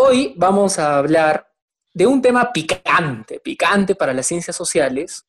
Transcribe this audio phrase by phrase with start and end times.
[0.00, 1.52] Hoy vamos a hablar
[1.92, 5.26] de un tema picante, picante para las ciencias sociales,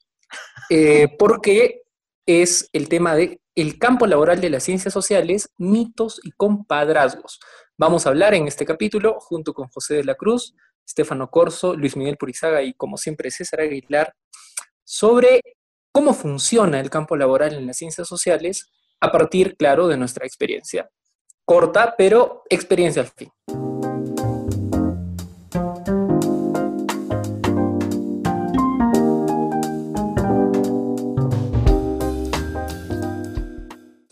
[0.69, 1.81] eh, porque
[2.23, 7.39] es el tema de el campo laboral de las ciencias sociales, mitos y compadrazgos.
[7.79, 10.53] Vamos a hablar en este capítulo junto con José de la Cruz,
[10.85, 14.13] Estefano Corso, Luis Miguel Purizaga y como siempre César Aguilar
[14.83, 15.41] sobre
[15.91, 20.91] cómo funciona el campo laboral en las ciencias sociales a partir, claro, de nuestra experiencia.
[21.43, 23.31] Corta, pero experiencia al fin.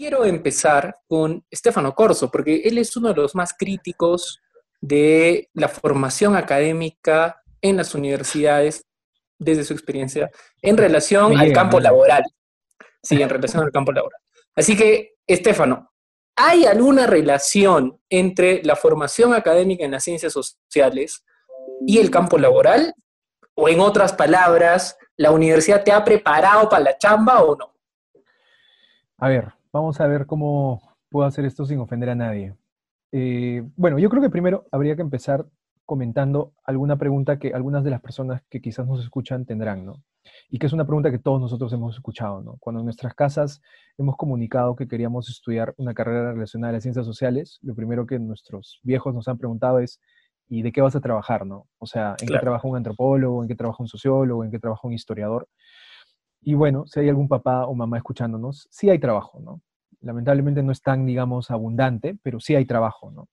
[0.07, 4.41] Quiero empezar con Stefano Corso, porque él es uno de los más críticos
[4.79, 8.85] de la formación académica en las universidades
[9.37, 12.23] desde su experiencia en relación al campo laboral.
[13.03, 14.21] Sí, en relación al campo laboral.
[14.55, 15.91] Así que, Estefano,
[16.37, 21.25] ¿hay alguna relación entre la formación académica en las ciencias sociales
[21.85, 22.93] y el campo laboral?
[23.55, 27.73] O en otras palabras, ¿la universidad te ha preparado para la chamba o no?
[29.17, 32.55] A ver, vamos a ver cómo puedo hacer esto sin ofender a nadie.
[33.11, 35.47] Eh, bueno, yo creo que primero habría que empezar
[35.85, 40.03] comentando alguna pregunta que algunas de las personas que quizás nos escuchan tendrán, ¿no?
[40.49, 42.57] y que es una pregunta que todos nosotros hemos escuchado, ¿no?
[42.59, 43.61] Cuando en nuestras casas
[43.97, 48.19] hemos comunicado que queríamos estudiar una carrera relacionada a las ciencias sociales, lo primero que
[48.19, 49.99] nuestros viejos nos han preguntado es,
[50.49, 51.67] ¿y de qué vas a trabajar, no?
[51.79, 54.87] O sea, ¿en qué trabaja un antropólogo, en qué trabaja un sociólogo, en qué trabaja
[54.87, 55.47] un historiador?
[56.41, 59.61] Y bueno, si hay algún papá o mamá escuchándonos, sí hay trabajo, ¿no?
[60.01, 63.27] Lamentablemente no es tan, digamos, abundante, pero sí hay trabajo, ¿no?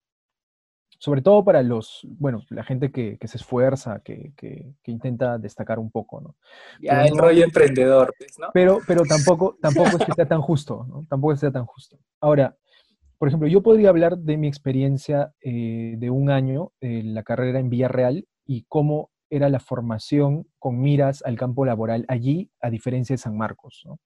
[1.04, 4.32] sobre todo para los, bueno, la gente que, se esfuerza, que,
[4.86, 6.34] intenta destacar un poco, ¿no?
[6.80, 8.48] Ya, el rollo emprendedor, pues, ¿no?
[8.54, 11.04] Pero, pero tampoco, tampoco es que sea tan justo, ¿no?
[11.06, 11.98] Tampoco es que sea tan justo.
[12.22, 12.56] Ahora,
[13.18, 17.58] por ejemplo, yo podría hablar de mi experiencia eh, de un año en la carrera
[17.58, 23.14] en Villarreal y cómo era la formación con miras al campo laboral allí, a diferencia
[23.14, 23.98] de San Marcos, ¿no?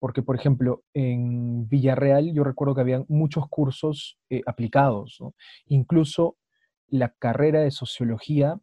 [0.00, 5.18] porque, por ejemplo, en Villarreal yo recuerdo que habían muchos cursos eh, aplicados,
[5.66, 6.36] incluso
[6.88, 8.58] la carrera de sociología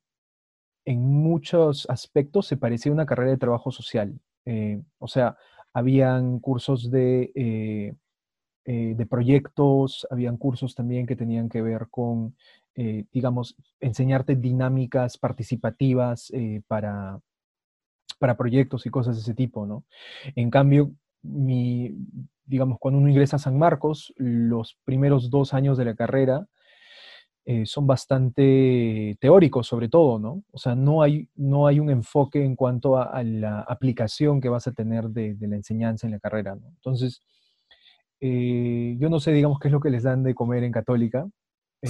[0.86, 4.20] en muchos aspectos se parecía a una carrera de trabajo social.
[4.46, 5.38] Eh, o sea,
[5.74, 7.94] habían cursos de, eh,
[8.66, 12.36] de proyectos, habían cursos también que tenían que ver con,
[13.12, 16.32] digamos, enseñarte dinámicas participativas
[16.68, 17.20] para,
[18.20, 19.84] para proyectos y cosas de ese tipo, ¿no?
[20.36, 20.92] En cambio,
[22.46, 26.48] digamos, cuando uno ingresa a San Marcos, los primeros dos años de la carrera
[27.50, 30.44] eh, son bastante teóricos sobre todo, ¿no?
[30.52, 34.68] O sea, no hay, no hay un enfoque en cuanto a, la aplicación que vas
[34.68, 36.58] a tener de, la enseñanza en la carrera.
[36.76, 37.24] Entonces,
[38.20, 41.26] eh, yo no sé, digamos, qué es lo que les dan de comer en Católica.
[41.82, 41.90] Eh,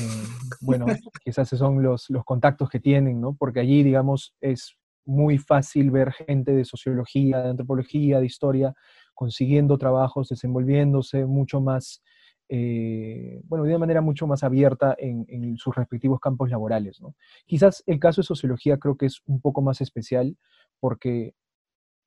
[0.62, 0.86] bueno,
[1.24, 3.36] quizás esos son los, los contactos que tienen, ¿no?
[3.36, 4.78] Porque allí, digamos, es
[5.08, 8.74] muy fácil ver gente de sociología, de antropología, de historia,
[9.14, 12.03] consiguiendo trabajos, desenvolviéndose mucho más,
[12.50, 17.02] eh, bueno, de una manera mucho más abierta en, sus respectivos campos laborales.
[17.02, 17.16] ¿no?
[17.46, 20.38] Quizás el caso de sociología creo que es un poco más especial
[20.80, 21.34] porque,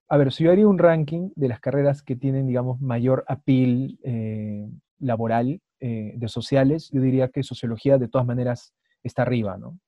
[0.09, 3.99] a ver, si yo haría un ranking de las carreras que tienen, digamos, mayor appeal
[4.05, 4.69] eh,
[4.99, 9.79] laboral eh, de sociales, yo diría que sociología de todas maneras está arriba, ¿no?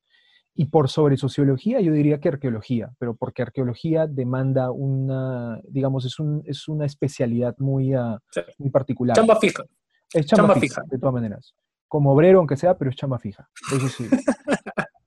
[0.54, 6.18] Y por sobre sociología, yo diría que arqueología, pero porque arqueología demanda una, digamos, es,
[6.18, 8.18] un, es una especialidad muy, uh,
[8.58, 9.16] muy particular.
[9.16, 9.64] Chamba fija.
[10.12, 11.54] Es chamba, fija, de todas maneras.
[11.88, 13.48] Como obrero, aunque sea, pero es chamba fija.
[13.74, 14.06] Eso sí.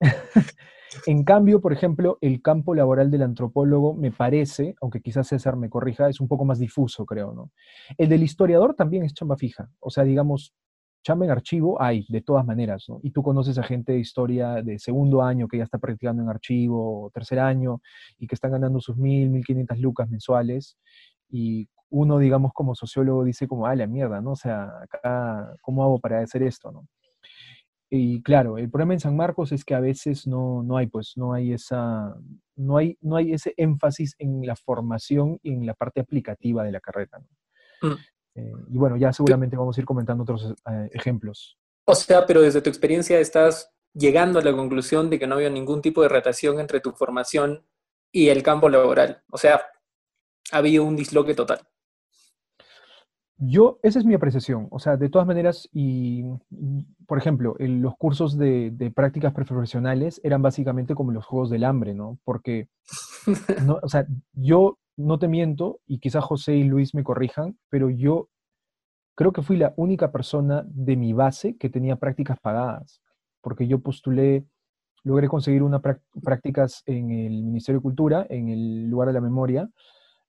[1.05, 5.69] en cambio, por ejemplo, el campo laboral del antropólogo me parece, aunque quizás César me
[5.69, 7.51] corrija, es un poco más difuso, creo, ¿no?
[7.99, 9.69] El del historiador también es chamba fija.
[9.79, 10.55] O sea, digamos,
[11.05, 12.99] chamba en archivo hay, de todas maneras, ¿no?
[13.03, 16.29] Y tú conoces a gente de historia de segundo año que ya está practicando en
[16.29, 17.79] archivo, tercer año,
[18.17, 20.77] y que están ganando sus mil, mil quinientas lucas mensuales,
[21.29, 24.31] y uno, digamos, como sociólogo dice como, ah, la mierda, ¿no?
[24.31, 26.71] O sea, acá, ¿cómo hago para hacer esto?
[27.91, 31.13] Y claro, el problema en San Marcos es que a veces no, no hay, pues,
[31.17, 32.15] no hay esa,
[32.55, 36.71] no hay, no hay ese énfasis en la formación y en la parte aplicativa de
[36.71, 37.95] la carrera, ¿no?
[38.35, 41.57] Eh, y bueno, ya seguramente vamos a ir comentando otros eh, ejemplos.
[41.85, 45.49] O sea, pero desde tu experiencia estás llegando a la conclusión de que no había
[45.49, 47.65] ningún tipo de relación entre tu formación
[48.11, 49.23] y el campo laboral.
[49.31, 49.61] O sea,
[50.51, 51.59] había un disloque total.
[53.37, 54.67] Yo, esa es mi apreciación.
[54.71, 56.23] O sea, de todas maneras, y
[57.05, 62.17] por ejemplo, los cursos de, prácticas profesionales eran básicamente como los juegos del hambre, ¿no?
[62.23, 62.69] Porque,
[63.65, 67.89] no, o sea, yo no te miento, y quizás José y Luis me corrijan, pero
[67.89, 68.29] yo
[69.15, 73.01] creo que fui la única persona de mi base que tenía prácticas pagadas,
[73.41, 74.45] porque yo postulé,
[75.03, 75.81] logré conseguir unas
[76.23, 79.69] prácticas en el Ministerio de Cultura, en el lugar de la memoria,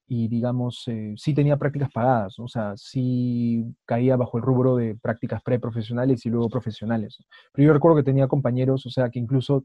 [0.09, 4.95] y digamos, eh, sí tenía prácticas pagadas, o sea, sí caía bajo el rubro de
[4.95, 7.19] prácticas preprofesionales y luego profesionales.
[7.53, 9.65] Pero yo recuerdo que tenía compañeros, o sea, que incluso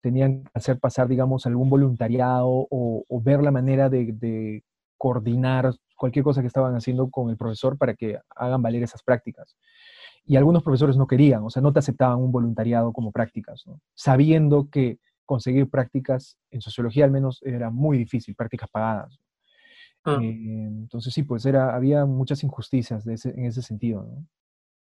[0.00, 4.62] tenían que hacer pasar, digamos, algún voluntariado o, ver la manera de,
[4.96, 9.56] coordinar cualquier cosa que estaban haciendo con el profesor para que hagan valer esas prácticas.
[10.24, 13.64] Y algunos profesores no querían, o sea, no te aceptaban un voluntariado como prácticas,
[13.94, 19.20] sabiendo que conseguir prácticas en sociología al menos era muy difícil, prácticas pagadas.
[20.04, 20.18] Ah.
[20.20, 24.02] Eh, entonces sí, pues era, había muchas injusticias en ese sentido.
[24.02, 24.26] ¿no?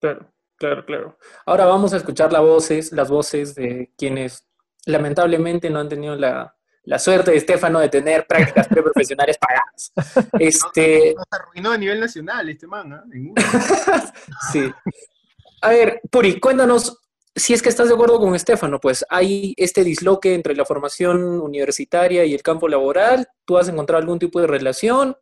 [0.02, 1.18] Claro, claro, claro.
[1.46, 4.51] Ahora vamos a escuchar las voces, las voces de quienes
[4.86, 6.56] lamentablemente no han tenido la,
[7.00, 9.92] suerte de Estefano de tener prácticas preprofesionales pagadas.
[10.40, 11.14] Este...
[11.16, 13.34] No, se arruinó a nivel nacional este man, ¿eh?
[14.52, 14.72] sí.
[15.62, 16.98] A ver, Puri, cuéntanos
[17.36, 21.40] si es que estás de acuerdo con Estefano, pues hay este disloque entre la formación
[21.40, 23.28] universitaria y el campo laboral.
[23.46, 25.16] ¿Tú has encontrado algún tipo de relación?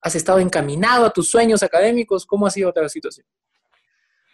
[0.00, 2.24] ¿Has estado encaminado a tus sueños académicos?
[2.24, 3.26] ¿Cómo ha sido la situación?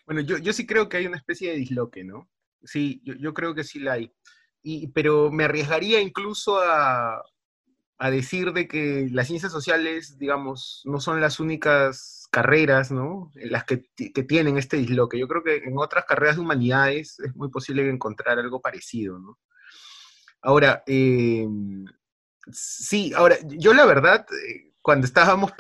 [0.06, 2.29] Bueno, yo, sí creo que hay una especie de disloque, ¿no?
[2.65, 4.13] Sí, yo, creo que sí la hay.
[4.62, 7.23] Y, pero me arriesgaría incluso a,
[8.01, 13.31] a decir de que las ciencias sociales, digamos, no son las únicas carreras, ¿no?
[13.35, 13.77] Las que,
[14.27, 15.19] tienen este disloque.
[15.19, 19.39] Yo creo que en otras carreras de humanidades es muy posible encontrar algo parecido, ¿no?
[20.41, 21.85] Ahora, em,
[22.51, 25.53] sí, ahora, yo la verdad, eh, cuando estábamos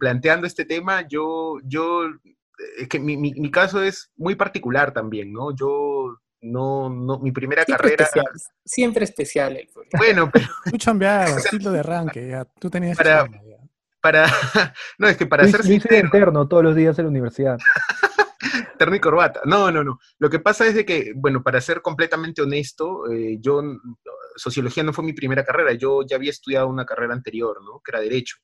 [0.00, 2.10] planteando este tema, yo, yo,
[2.76, 5.54] es que mi, caso es muy particular también, ¿no?
[5.54, 5.93] Yo
[6.44, 8.08] no, no, mi primera carrera.
[8.64, 9.58] siempre especial.
[9.96, 10.46] Bueno, pero.
[10.70, 12.44] Tú chambeabas, ciclo de arranque, ya.
[12.44, 13.26] Tú tenías para,
[14.00, 14.26] para,
[14.98, 15.96] no, es que para ser sincero...
[15.96, 17.58] interno todos los días en la universidad.
[18.78, 19.40] Terno y corbata.
[19.44, 19.98] No, no, no.
[20.18, 23.62] Lo que pasa es de que, bueno, para ser completamente honesto, eh, yo,
[24.36, 27.80] sociología no fue mi primera carrera, yo ya había estudiado una carrera anterior, ¿no?
[27.84, 28.36] Que era derecho.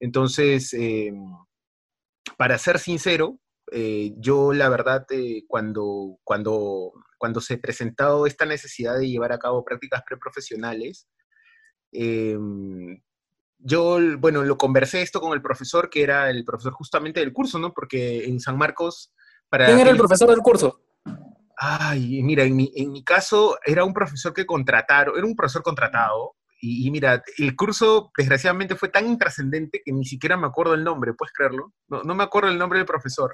[0.00, 1.12] Entonces, eh,
[2.36, 3.38] para ser sincero,
[3.70, 5.06] eh, yo la verdad,
[5.46, 11.08] cuando, cuando, cuando se presentó esta necesidad de llevar a cabo prácticas preprofesionales,
[13.58, 17.58] yo, bueno, lo conversé esto con el profesor, que era el profesor justamente del curso,
[17.58, 17.74] ¿no?
[17.74, 19.12] Porque en San Marcos...
[19.48, 20.80] Para ¿Quién era el profesor del curso?
[21.56, 25.62] Ay, mira, en mi, en mi caso era un profesor que contrataron, era un profesor
[25.62, 30.82] contratado, y, mira, el curso desgraciadamente fue tan intrascendente que ni siquiera me acuerdo el
[30.82, 31.72] nombre, ¿puedes creerlo?
[31.86, 33.32] No, no me acuerdo el nombre del profesor,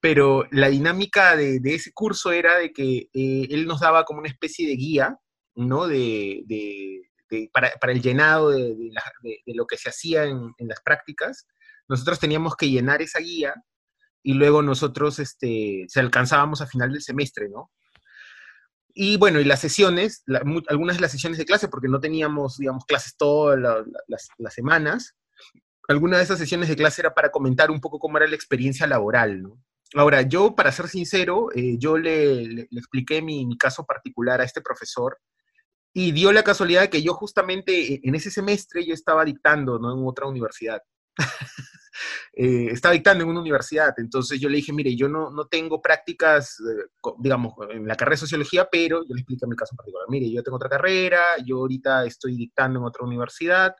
[0.00, 4.28] pero la dinámica de, ese curso era de que eh, él nos daba como una
[4.28, 5.18] especie de guía,
[5.54, 5.86] ¿no?
[5.86, 6.44] de,
[7.52, 8.76] para, el llenado de,
[9.46, 11.46] lo que se hacía en, las prácticas,
[11.88, 13.54] nosotros teníamos que llenar esa guía
[14.22, 17.70] y luego nosotros este, se alcanzábamos a final del semestre, ¿no?
[18.92, 20.24] Y bueno, y las sesiones,
[20.68, 23.58] algunas de las sesiones de clase, porque no teníamos, digamos, clases todas
[24.08, 25.16] las, semanas,
[25.88, 28.86] algunas de esas sesiones de clase era para comentar un poco cómo era la experiencia
[28.86, 29.62] laboral, ¿no?
[29.94, 34.60] Ahora, yo, para ser sincero, eh, yo le, expliqué mi, mi, caso particular a este
[34.60, 35.18] profesor
[35.92, 39.78] y dio la casualidad de que yo justamente e, en ese semestre yo estaba dictando
[39.78, 39.92] ¿no?
[39.92, 40.80] en otra universidad.
[42.34, 45.82] eh, estaba dictando en una universidad, entonces yo le dije, mire, yo no, no tengo
[45.82, 46.86] prácticas, eh,
[47.18, 50.42] digamos, en la carrera de sociología, pero yo le expliqué mi caso particular, mire, yo
[50.42, 53.74] tengo otra carrera, yo ahorita estoy dictando en otra universidad,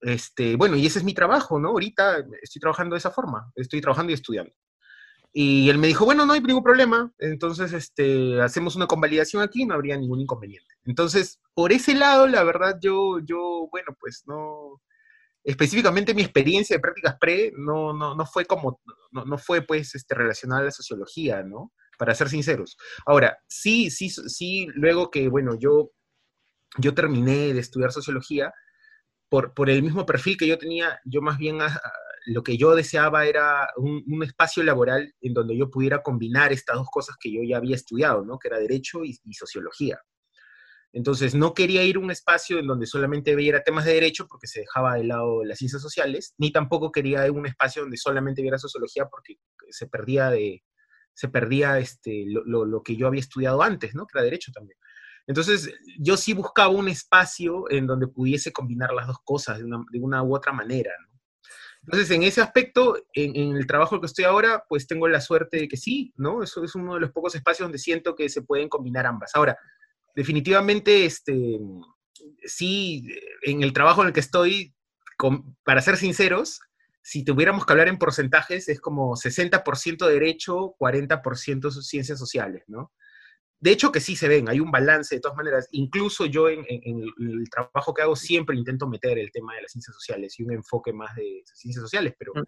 [0.00, 1.68] este, bueno, y ese es mi trabajo, ¿no?
[1.68, 4.52] Ahorita estoy trabajando de esa forma, estoy trabajando y estudiando.
[5.32, 9.64] Y él me dijo, bueno, no hay ningún problema, entonces este, hacemos una convalidación aquí,
[9.64, 10.74] no habría ningún inconveniente.
[10.84, 14.82] Entonces, por ese lado, la verdad, yo, yo bueno, pues no,
[15.44, 18.80] específicamente mi experiencia de prácticas pre no, no, no fue como,
[19.12, 21.72] no, no, fue pues este, relacionada a la sociología, ¿no?
[21.96, 22.76] Para ser sinceros.
[23.06, 25.92] Ahora, sí, sí, sí, luego que, bueno, yo,
[26.78, 28.52] yo terminé de estudiar sociología,
[29.28, 31.58] por, por el mismo perfil que yo tenía, yo más bien
[32.26, 36.88] lo que yo deseaba era un, espacio laboral en donde yo pudiera combinar estas dos
[36.90, 38.38] cosas que yo ya había estudiado, ¿no?
[38.38, 40.00] Que era derecho y, sociología.
[40.92, 44.48] Entonces, no quería ir a un espacio en donde solamente viera temas de derecho porque
[44.48, 47.96] se dejaba de lado las ciencias sociales, ni tampoco quería ir a un espacio donde
[47.96, 49.36] solamente viera sociología porque
[49.70, 50.64] se perdía de,
[51.14, 54.06] se perdía este, lo, lo, que yo había estudiado antes, ¿no?
[54.06, 54.76] Que era derecho también.
[55.26, 59.84] Entonces, yo sí buscaba un espacio en donde pudiese combinar las dos cosas de una,
[59.90, 60.90] de una u otra manera.
[61.90, 65.56] Entonces, en ese aspecto, en, en, el trabajo que estoy ahora, pues tengo la suerte
[65.56, 66.40] de que sí, ¿no?
[66.40, 69.32] Eso es uno de los pocos espacios donde siento que se pueden combinar ambas.
[69.34, 69.58] Ahora,
[70.14, 71.58] definitivamente, este,
[72.44, 73.08] sí,
[73.42, 74.72] en el trabajo en el que estoy,
[75.64, 76.60] para ser sinceros,
[77.02, 82.92] si tuviéramos que hablar en porcentajes, es como 60% derecho, 40% ciencias sociales, ¿no?
[83.60, 85.68] De hecho que sí se ven, hay un balance de todas maneras.
[85.72, 89.94] Incluso yo en, el trabajo que hago siempre intento meter el tema de las ciencias
[89.94, 92.44] sociales y un enfoque más de ciencias sociales, pero, mm.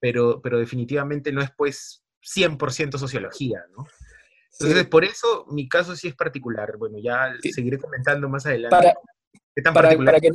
[0.00, 3.84] pero, pero definitivamente no es pues 100% sociología, ¿no?
[4.60, 6.76] Entonces, por eso mi caso sí es particular.
[6.78, 8.76] Bueno, ya seguiré comentando más adelante.
[8.76, 8.94] Para,
[9.54, 10.20] ¿Qué tan particular?
[10.20, 10.30] que,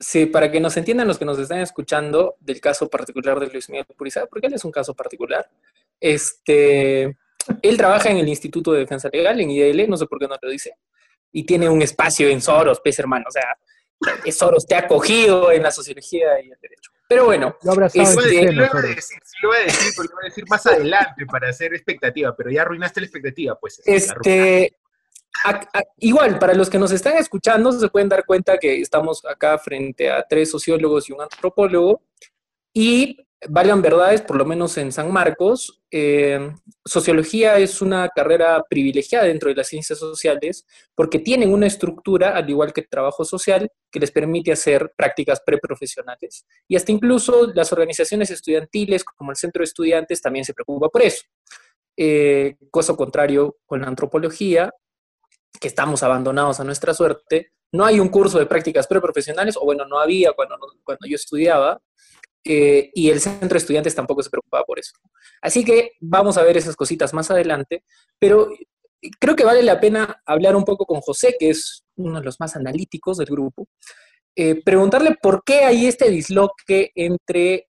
[0.00, 3.68] sí, para que nos entiendan los que nos están escuchando del caso particular de Luis
[3.68, 5.50] Miguel Purizá, porque él es un caso particular.
[6.00, 7.16] Este,
[7.62, 10.36] él trabaja en el Instituto de Defensa Legal, en IDL, no sé por qué no
[10.40, 10.74] lo dice,
[11.32, 13.56] y tiene un espacio en Soros, pues hermano, o sea,
[14.32, 16.90] Soros te ha acogido en la sociología y el derecho.
[17.08, 20.24] Pero bueno, lo, este, lo, iba a decir, lo iba a decir, lo iba a
[20.24, 23.82] decir más adelante para hacer expectativa, pero ya arruinaste la expectativa, pues.
[23.84, 24.74] Este,
[25.98, 30.10] igual, para los que nos están escuchando, se pueden dar cuenta que estamos acá frente
[30.10, 32.02] a tres sociólogos y un antropólogo,
[32.72, 33.18] y
[33.48, 36.52] valgan verdades, por lo menos en San Marcos, eh,
[36.84, 42.48] sociología es una carrera privilegiada dentro de las ciencias sociales porque tienen una estructura, al
[42.48, 46.46] igual que el trabajo social, que les permite hacer prácticas preprofesionales.
[46.68, 51.02] Y hasta incluso las organizaciones estudiantiles, como el Centro de Estudiantes, también se preocupa por
[51.02, 51.24] eso.
[51.96, 54.72] Eh, cosa contrario con la antropología,
[55.60, 57.52] que estamos abandonados a nuestra suerte.
[57.72, 61.80] No hay un curso de prácticas preprofesionales, o bueno, no había cuando, cuando yo estudiaba,
[62.44, 64.92] eh, y el centro de estudiantes tampoco se preocupaba por eso.
[65.40, 67.84] Así que vamos a ver esas cositas más adelante,
[68.18, 68.48] pero
[69.18, 72.40] creo que vale la pena hablar un poco con José, que es uno de los
[72.40, 73.68] más analíticos del grupo,
[74.34, 77.68] eh, preguntarle por qué hay este disloque entre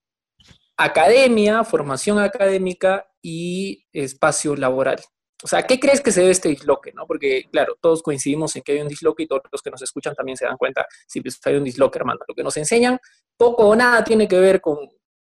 [0.77, 5.00] academia, formación académica y espacio laboral.
[5.44, 6.94] O sea, ¿qué crees que se debe este disloque?
[6.94, 7.06] ¿no?
[7.06, 10.16] Porque, claro, todos coincidimos en que hay un disloque y todos los que nos escuchan
[10.16, 12.22] también se dan cuenta si pues, hay un disloque, hermano.
[12.28, 12.98] Lo que nos enseñan
[13.36, 14.78] poco o nada tiene que ver con,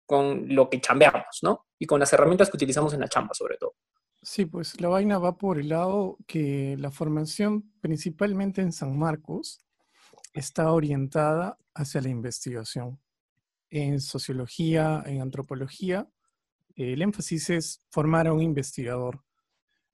[0.05, 1.67] con lo que chambeamos, ¿no?
[1.77, 3.75] Y con las herramientas que utilizamos en la chamba, sobre todo.
[4.21, 9.61] Sí, pues la vaina va por el lado que la formación, principalmente en San Marcos,
[10.33, 12.99] está orientada hacia la investigación.
[13.69, 16.09] En sociología, en antropología,
[16.75, 19.21] el énfasis es formar a un investigador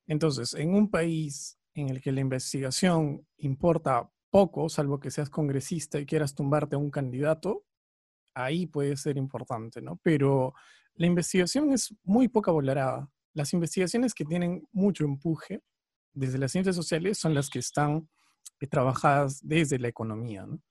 [0.07, 5.99] entonces, en un país en el que la investigación importa poco, salvo que seas congresista
[5.99, 7.65] y quieras tumbarte a un candidato,
[8.33, 9.99] ahí puede ser importante, ¿no?
[10.03, 10.53] Pero
[10.95, 13.09] la investigación es muy poca valorada.
[13.33, 15.61] Las investigaciones que tienen mucho empuje
[16.13, 18.09] desde las ciencias sociales son las que están
[18.59, 20.61] eh, trabajadas desde la economía, ¿no?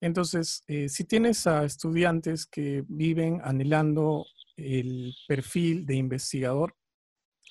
[0.00, 4.26] Entonces, eh, si tienes a estudiantes que viven anhelando
[4.56, 6.76] el perfil de investigador,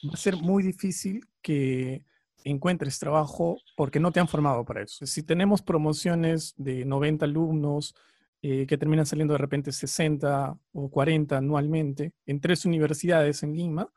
[0.08, 2.06] va a ser muy difícil que
[2.44, 5.06] encuentres trabajo porque no te han formado para eso.
[5.06, 7.96] Si tenemos promociones de 90 alumnos
[8.42, 13.90] eh, que terminan saliendo de repente 60 o 40 anualmente en tres universidades en Lima,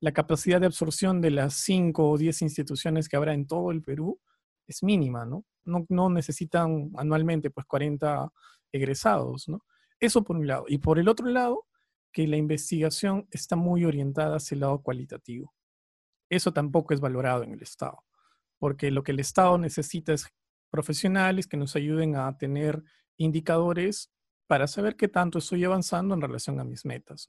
[0.00, 3.82] la capacidad de absorción de las 5 o 10 instituciones que habrá en todo el
[3.82, 4.20] Perú
[4.68, 5.44] es mínima, ¿no?
[5.64, 8.30] No, no necesitan anualmente pues 40
[8.70, 9.64] egresados, ¿no?
[9.98, 10.66] Eso por un lado.
[10.68, 11.66] Y por el otro lado,
[12.18, 15.54] que la investigación está muy orientada hacia el lado cualitativo.
[16.28, 18.04] Eso tampoco es valorado en el Estado,
[18.58, 20.26] porque lo que el Estado necesita es
[20.68, 22.82] profesionales que nos ayuden a tener
[23.18, 24.12] indicadores
[24.48, 27.28] para saber qué tanto estoy avanzando en relación a mis metas.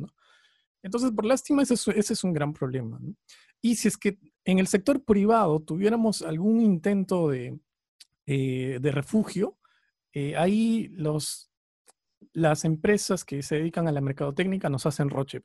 [0.81, 3.00] Entonces, por lástima, ese es, un gran problema.
[3.62, 7.60] Y si es que en el sector privado tuviéramos algún intento de,
[8.25, 9.60] eh, refugio,
[10.13, 11.49] eh, ahí los
[12.34, 15.42] las empresas que se dedican a la mercadotecnia nos hacen roche,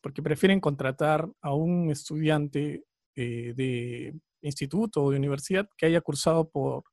[0.00, 2.84] porque prefieren contratar a un estudiante
[3.16, 6.84] eh, de instituto o de universidad que haya cursado por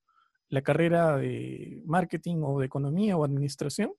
[0.49, 3.93] la carrera de marketing o de economía o administración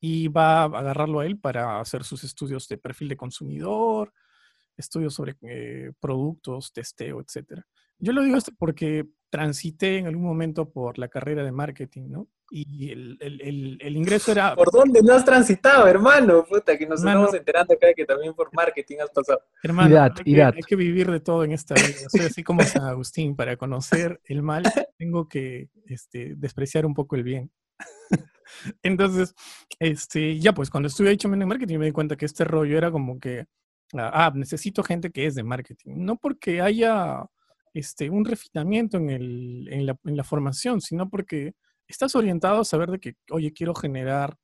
[0.00, 4.12] y va a agarrarlo a él para hacer sus estudios de perfil de consumidor,
[4.76, 7.62] estudios sobre eh, productos, testeo, etc.
[7.98, 12.28] Yo lo digo esto porque transité en algún momento por la carrera de marketing, ¿no?
[12.54, 14.54] Y el, el, el, ingreso era...
[14.54, 16.44] ¿Por dónde no has transitado, hermano?
[16.44, 19.40] Puta, que nos estamos enterando acá de que también por marketing has pasado.
[19.62, 22.10] Hermano, hay, que, hay, que, vivir de todo en esta vida.
[22.10, 24.64] Soy así como San Agustín, para conocer el mal
[24.98, 27.50] tengo que este, despreciar un poco el bien.
[28.82, 29.34] Entonces,
[29.78, 32.90] este, ya pues cuando estuve hecho en marketing me di cuenta que este rollo era
[32.90, 33.46] como que
[33.94, 35.94] ah, ah, necesito gente que es de marketing.
[35.96, 37.24] No porque haya
[37.72, 41.54] este, un refinamiento en, el, en, la, en la formación, sino porque
[41.88, 44.36] estás orientado a saber de que, oye, quiero generar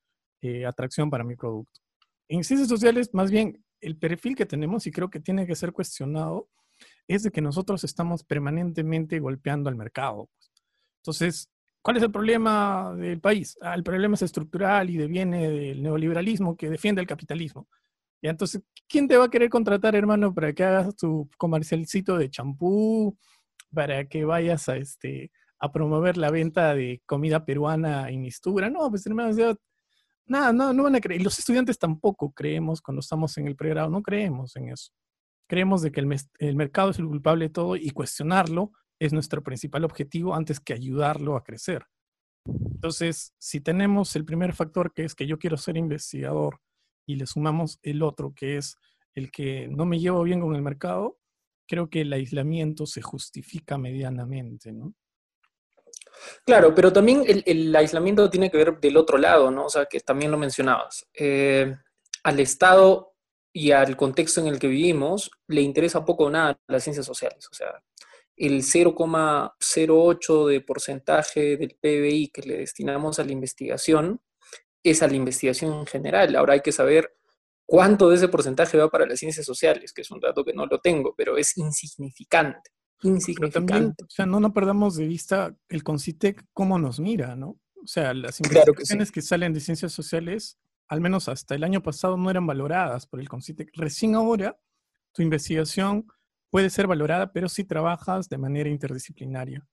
[0.42, 1.80] eh, atracción para mi producto.
[2.28, 5.72] En ciencias sociales, más bien, el perfil que tenemos, y creo que tiene que ser
[5.72, 6.48] cuestionado,
[7.06, 10.28] es de que nosotros estamos permanentemente golpeando al mercado.
[10.36, 10.52] Pues.
[11.02, 11.50] Entonces,
[11.82, 13.56] ¿cuál es el problema del país?
[13.60, 17.68] Ah, el problema es estructural y viene del neoliberalismo que defiende el capitalismo.
[18.20, 22.30] Y entonces, ¿quién te va a querer contratar, hermano, para que hagas tu comercialcito de
[22.30, 23.16] champú,
[23.72, 28.70] para que vayas a, este, a promover la venta de comida peruana en Mistura?
[28.70, 29.34] No, pues hermano,
[30.26, 31.20] nada, no, no van a creer.
[31.20, 34.92] Y los estudiantes tampoco creemos cuando estamos en el pregrado, no creemos en eso.
[35.48, 39.42] Creemos de que el, el mercado es el culpable de todo y cuestionarlo es nuestro
[39.42, 41.86] principal objetivo antes que ayudarlo a crecer.
[42.44, 46.60] Entonces, si tenemos el primer factor que es que yo quiero ser investigador
[47.06, 48.76] y le sumamos el otro que es
[49.14, 51.18] el que no me llevo bien con el mercado,
[51.66, 54.94] creo que el aislamiento se justifica medianamente, ¿no?
[56.44, 59.66] Claro, pero también el, aislamiento tiene que ver del otro lado, ¿no?
[59.66, 61.06] O sea, que también lo mencionabas.
[61.14, 61.74] Eh,
[62.24, 63.14] al Estado
[63.52, 67.48] y al contexto en el que vivimos le interesa poco o nada las ciencias sociales.
[67.50, 67.82] O sea,
[68.36, 74.20] el 0,08 de porcentaje del PBI que le destinamos a la investigación
[74.82, 76.36] es a la investigación en general.
[76.36, 77.14] Ahora hay que saber
[77.66, 80.66] cuánto de ese porcentaje va para las ciencias sociales, que es un dato que no
[80.66, 82.70] lo tengo, pero es insignificante
[83.02, 84.04] insignificante.
[84.04, 87.58] o sea, no, no perdamos de vista el CONCITEC cómo nos mira, ¿no?
[87.82, 92.16] O sea, las investigaciones que, salen de ciencias sociales, al menos hasta el año pasado,
[92.16, 93.70] no eran valoradas por el CONCITEC.
[93.74, 94.58] Recién ahora,
[95.12, 96.06] tu investigación
[96.50, 99.66] puede ser valorada, pero si trabajas de manera interdisciplinaria.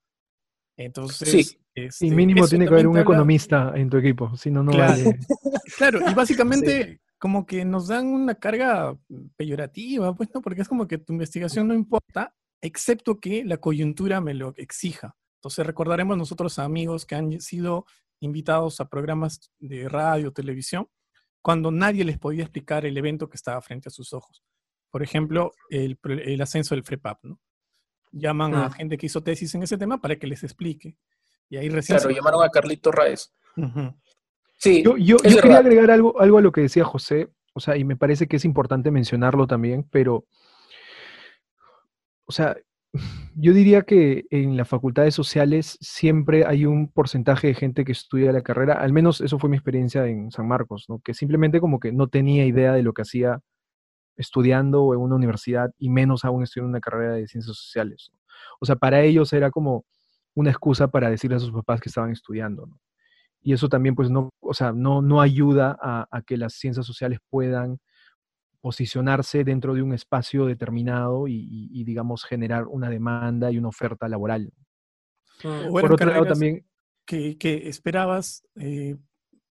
[0.78, 1.60] Entonces, sí.
[1.74, 4.94] Este, y mínimo tiene que haber un economista en tu equipo, si no, no claro.
[4.94, 5.20] vale.
[5.78, 8.98] claro, y básicamente como que nos dan una carga
[9.36, 12.34] peyorativa, pues no, porque es como que tu investigación no importa
[12.66, 15.16] excepto que la coyuntura me lo exija.
[15.38, 17.86] Entonces recordaremos nosotros a amigos que han sido
[18.20, 20.88] invitados a programas de radio, televisión,
[21.42, 24.44] cuando nadie les podía explicar el evento que estaba frente a sus ojos.
[24.90, 26.00] Por ejemplo, el,
[26.42, 27.40] ascenso del FREPAP, ¿no?
[28.12, 28.72] Llaman a mm.
[28.72, 30.98] gente que hizo tesis en ese tema para que les explique.
[31.50, 32.00] Y ahí recién...
[32.00, 33.32] Claro, llamaron a Carlito Raez.
[34.58, 37.78] Sí, yo, yo, yo quería agregar algo, algo a lo que decía José, o sea,
[37.78, 40.26] y me parece que es importante mencionarlo también, pero
[42.26, 42.56] o sea,
[43.36, 48.32] yo diría que en las facultades sociales siempre hay un porcentaje de gente que estudia
[48.32, 51.00] la carrera, al menos eso fue mi experiencia en San Marcos, ¿no?
[51.00, 53.40] que simplemente como que no tenía idea de lo que hacía
[54.18, 58.12] estudiando en una universidad y menos aún estudiando una carrera de ciencias sociales.
[58.62, 59.86] O sea, para ellos era como
[60.34, 62.66] una excusa para decirle a sus papás que estaban estudiando.
[62.66, 62.80] ¿no?
[63.42, 67.20] Y eso también pues no, o sea, no, no ayuda a que las ciencias sociales
[67.30, 67.80] puedan
[68.66, 74.52] posicionarse dentro de un espacio determinado y, digamos, generar una demanda y una oferta laboral.
[75.44, 75.70] Mm.
[75.70, 76.66] Por otro lado, también...
[77.06, 77.38] Que,
[77.70, 78.96] esperabas eh,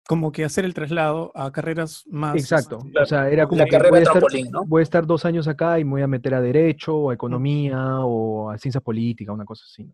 [0.07, 2.37] como que hacer el traslado a carreras más...
[2.37, 4.23] Exacto, o sea, era como que voy, a estar,
[4.69, 7.15] voy a estar dos años acá y me voy a meter a Derecho, o a
[7.15, 9.91] Economía, o a Ciencia Política, una cosa así.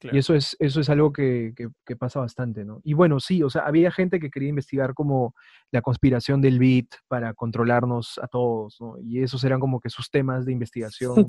[0.00, 2.80] Y eso es, eso es algo que, que, pasa bastante, ¿no?
[2.84, 5.34] Y bueno, sí, o sea, había gente que quería investigar como
[5.72, 8.96] la conspiración del BIT para controlarnos a todos, ¿no?
[9.00, 11.26] Y esos eran como que sus temas de investigación.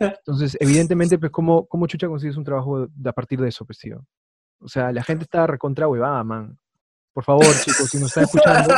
[0.00, 4.04] Entonces, evidentemente, pues, ¿cómo, cómo chucha consigues un trabajo a partir de eso, pues, tío?
[4.60, 6.58] O sea, la gente está recontra huevada, man.
[7.12, 8.74] Por favor, chicos, si nos están escuchando.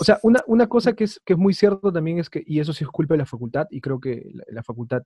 [0.00, 2.60] O sea, una, una cosa que es, que es muy cierto también es que, y
[2.60, 5.02] eso sí es culpa de la facultad, y creo que la, facultad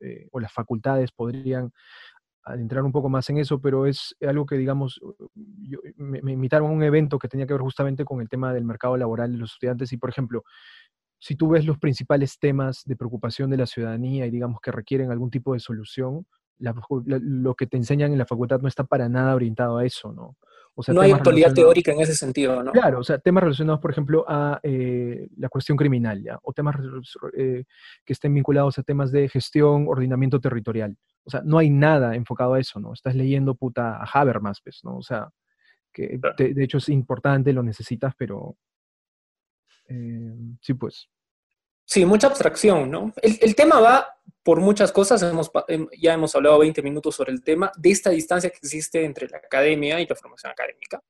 [0.00, 1.72] eh, o las facultades podrían
[2.44, 5.00] adentrar un poco más en eso, pero es algo que, digamos,
[5.96, 8.96] me, invitaron a un evento que tenía que ver justamente con el tema del mercado
[8.96, 10.44] laboral de los estudiantes y, por ejemplo,
[11.18, 15.10] si tú ves los principales temas de preocupación de la ciudadanía y, digamos, que requieren
[15.10, 16.26] algún tipo de solución,
[16.58, 20.36] lo que te enseñan en la facultad no está para nada orientado a eso, ¿no?
[20.86, 22.72] no hay actualidad teórica en ese sentido, ¿no?
[22.72, 26.38] Claro, o sea, temas relacionados, por ejemplo, a eh, la cuestión criminal, ¿ya?
[26.42, 26.76] O temas
[27.36, 27.64] eh,
[28.04, 30.96] que estén vinculados a temas de gestión, ordenamiento territorial.
[31.24, 32.92] O sea, no hay nada enfocado a eso, ¿no?
[32.92, 34.96] Estás leyendo puta a Habermas, pues, ¿no?
[34.96, 35.28] O sea,
[35.92, 38.56] que de, hecho es importante, lo necesitas, pero
[39.88, 41.08] eh, sí, pues.
[41.84, 43.12] Sí, mucha abstracción, ¿no?
[43.22, 44.06] El, tema va
[44.42, 48.10] por muchas cosas, hemos, em, ya hemos hablado 20 minutos sobre el tema, de esta
[48.10, 51.02] distancia que existe entre la academia y la formación académica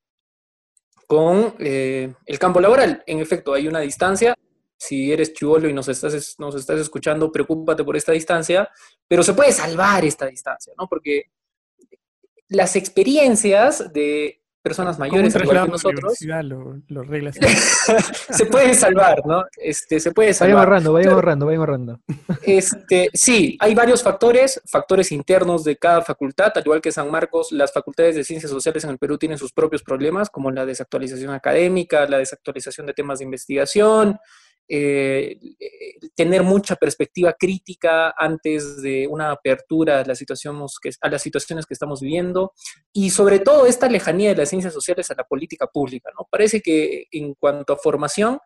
[1.09, 3.03] con eh, el campo laboral.
[3.07, 4.37] En efecto, hay una distancia.
[4.79, 8.69] Si eres chivolo y nos estás, nos estás escuchando, preocúpate por esta distancia,
[9.07, 10.87] pero se puede salvar esta distancia, ¿no?
[10.89, 11.25] Porque
[12.49, 17.37] las experiencias de personas mayores, ¿Cómo igual que nosotros, universidad lo, lo arreglas?
[18.31, 19.45] se puede salvar, ¿no?
[19.57, 20.59] Este, se puede salvar.
[20.59, 21.17] ahorrando, vayan Claro.
[21.17, 22.01] ahorrando, vayan ahorrando.
[22.43, 27.51] Este, sí, hay varios factores, factores internos de cada facultad, al igual que San Marcos,
[27.53, 31.31] las facultades de ciencias sociales en el Perú tienen sus propios problemas, como la desactualización
[31.31, 34.19] académica, la desactualización de temas de investigación,
[34.69, 35.39] eh,
[36.15, 41.65] tener mucha perspectiva crítica antes de una apertura a las, situaciones que, a las situaciones
[41.65, 42.53] que estamos viviendo,
[42.93, 46.27] y sobre todo esta lejanía de las ciencias sociales a la política pública, ¿no?
[46.31, 48.39] Parece que en cuanto a formación,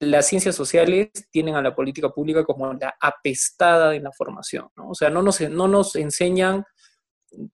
[0.00, 4.90] las ciencias sociales tienen a la política pública como la apestada en la formación, ¿no?
[4.90, 6.64] O sea, no nos, no nos enseñan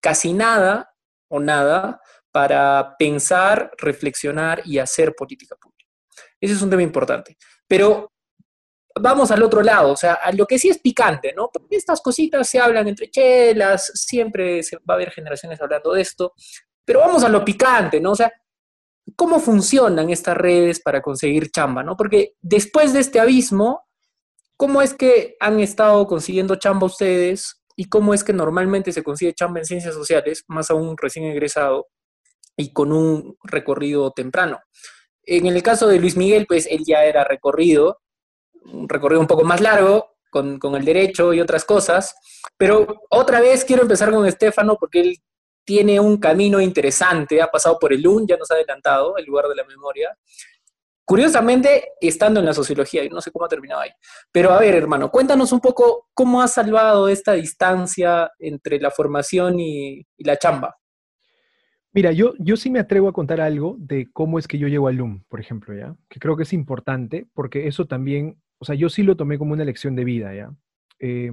[0.00, 0.90] casi nada
[1.28, 2.00] o nada
[2.32, 5.90] para pensar, reflexionar y hacer política pública.
[6.40, 7.36] Ese es un tema importante.
[7.70, 8.10] Pero
[9.00, 11.50] vamos al otro lado, o sea, a lo que sí es picante, ¿no?
[11.52, 16.00] Porque estas cositas se hablan entre chelas, siempre se, va a haber generaciones hablando de
[16.00, 16.34] esto,
[16.84, 18.10] pero vamos a lo picante, ¿no?
[18.10, 18.32] O sea,
[19.14, 21.96] ¿cómo funcionan estas redes para conseguir chamba, ¿no?
[21.96, 23.86] Porque después de este abismo,
[24.56, 29.32] ¿cómo es que han estado consiguiendo chamba ustedes y cómo es que normalmente se consigue
[29.32, 31.86] chamba en ciencias sociales, más aún recién egresado
[32.56, 34.58] y con un recorrido temprano?
[35.32, 38.00] En el caso de Luis Miguel, pues él ya era recorrido,
[38.64, 42.16] un recorrido un poco más largo, con, con, el derecho y otras cosas,
[42.56, 45.16] pero otra vez quiero empezar con Estefano porque él
[45.64, 49.46] tiene un camino interesante, ha pasado por el UN, ya nos ha adelantado, el lugar
[49.46, 50.18] de la memoria.
[51.04, 53.90] Curiosamente, estando en la sociología, no sé cómo ha terminado ahí.
[54.32, 59.60] Pero a ver, hermano, cuéntanos un poco cómo has salvado esta distancia entre la formación
[59.60, 60.79] y la chamba.
[61.92, 64.86] Mira, yo, yo sí me atrevo a contar algo de cómo es que yo llego
[64.86, 65.96] al LUM, por ejemplo, ¿ya?
[66.08, 69.54] Que creo que es importante porque eso también, o sea, yo sí lo tomé como
[69.54, 70.54] una lección de vida, ¿ya?
[71.00, 71.32] Eh,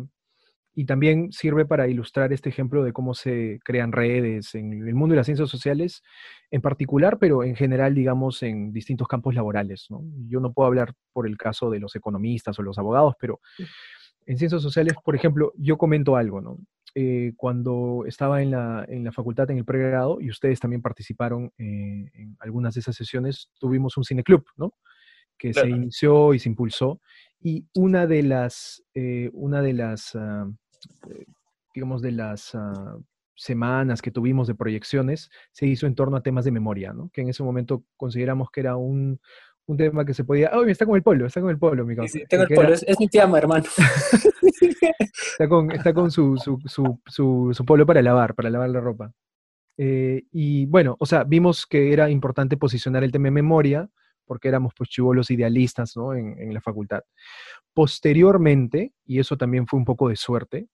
[0.76, 5.14] y también sirve para ilustrar este ejemplo de cómo se crean redes en el mundo
[5.14, 6.04] de las ciencias sociales
[6.52, 10.02] en particular, pero en general, digamos, en distintos campos laborales, ¿no?
[10.28, 13.42] Yo no puedo hablar por el caso de los economistas o los abogados, pero
[14.26, 16.58] en ciencias sociales, por ejemplo, yo comento algo, ¿no?
[17.00, 21.52] Eh, cuando estaba en la, en la, facultad, en el pregrado, y ustedes también participaron
[21.60, 24.74] eh, en algunas de esas sesiones, tuvimos un cineclub, ¿no?
[25.38, 25.68] Que claro.
[25.68, 27.00] se inició y se impulsó.
[27.40, 30.52] Y una de las, eh, una de las uh,
[31.76, 33.06] digamos, de las uh,
[33.36, 37.12] semanas que tuvimos de proyecciones, se hizo en torno a temas de memoria, ¿no?
[37.14, 39.20] Que en ese momento consideramos que era un,
[39.68, 40.52] un tema que se podía.
[40.54, 41.26] ¡Oh, está con el polo!
[41.28, 42.12] Está con el polo, mi causa.
[42.12, 42.76] Sí, sí, tengo el polo, era...
[42.76, 43.66] es, es, mi tía, hermano.
[45.32, 48.80] está con, está con su, su, su, su, su polo para lavar, para lavar la
[48.80, 49.12] ropa.
[49.78, 53.90] Eh, y bueno, o sea, vimos que era importante posicionar el tema de memoria,
[54.26, 56.14] porque éramos pues chivolos idealistas ¿no?
[56.14, 57.02] en, en la facultad.
[57.74, 60.68] Posteriormente, y eso también fue un poco de suerte,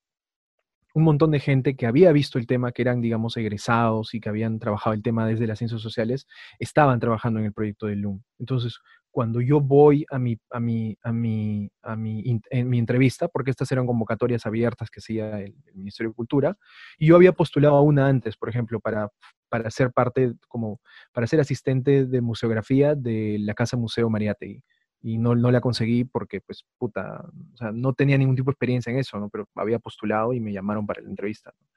[0.94, 4.30] un montón de gente que había visto el tema, que eran, digamos, egresados y que
[4.30, 6.28] habían trabajado el tema desde las ciencias sociales,
[6.60, 8.22] estaban trabajando en el proyecto del LUM.
[8.40, 8.80] Entonces,
[9.10, 13.52] cuando yo voy a mi, a mi, a mi, a mi, en mi entrevista, porque
[13.52, 16.58] estas eran convocatorias abiertas que hacía el, el, Ministerio de Cultura,
[16.98, 19.10] y yo había postulado a una antes, por ejemplo, para,
[19.50, 20.80] para ser parte, como,
[21.12, 24.64] para ser asistente de museografía de la Casa Museo Mariátegui
[25.06, 28.54] y no, no la conseguí porque, pues, puta, o sea, no tenía ningún tipo de
[28.54, 29.30] experiencia en eso, ¿no?
[29.30, 31.54] Pero había postulado y me llamaron para la entrevista.
[31.60, 31.68] ¿no?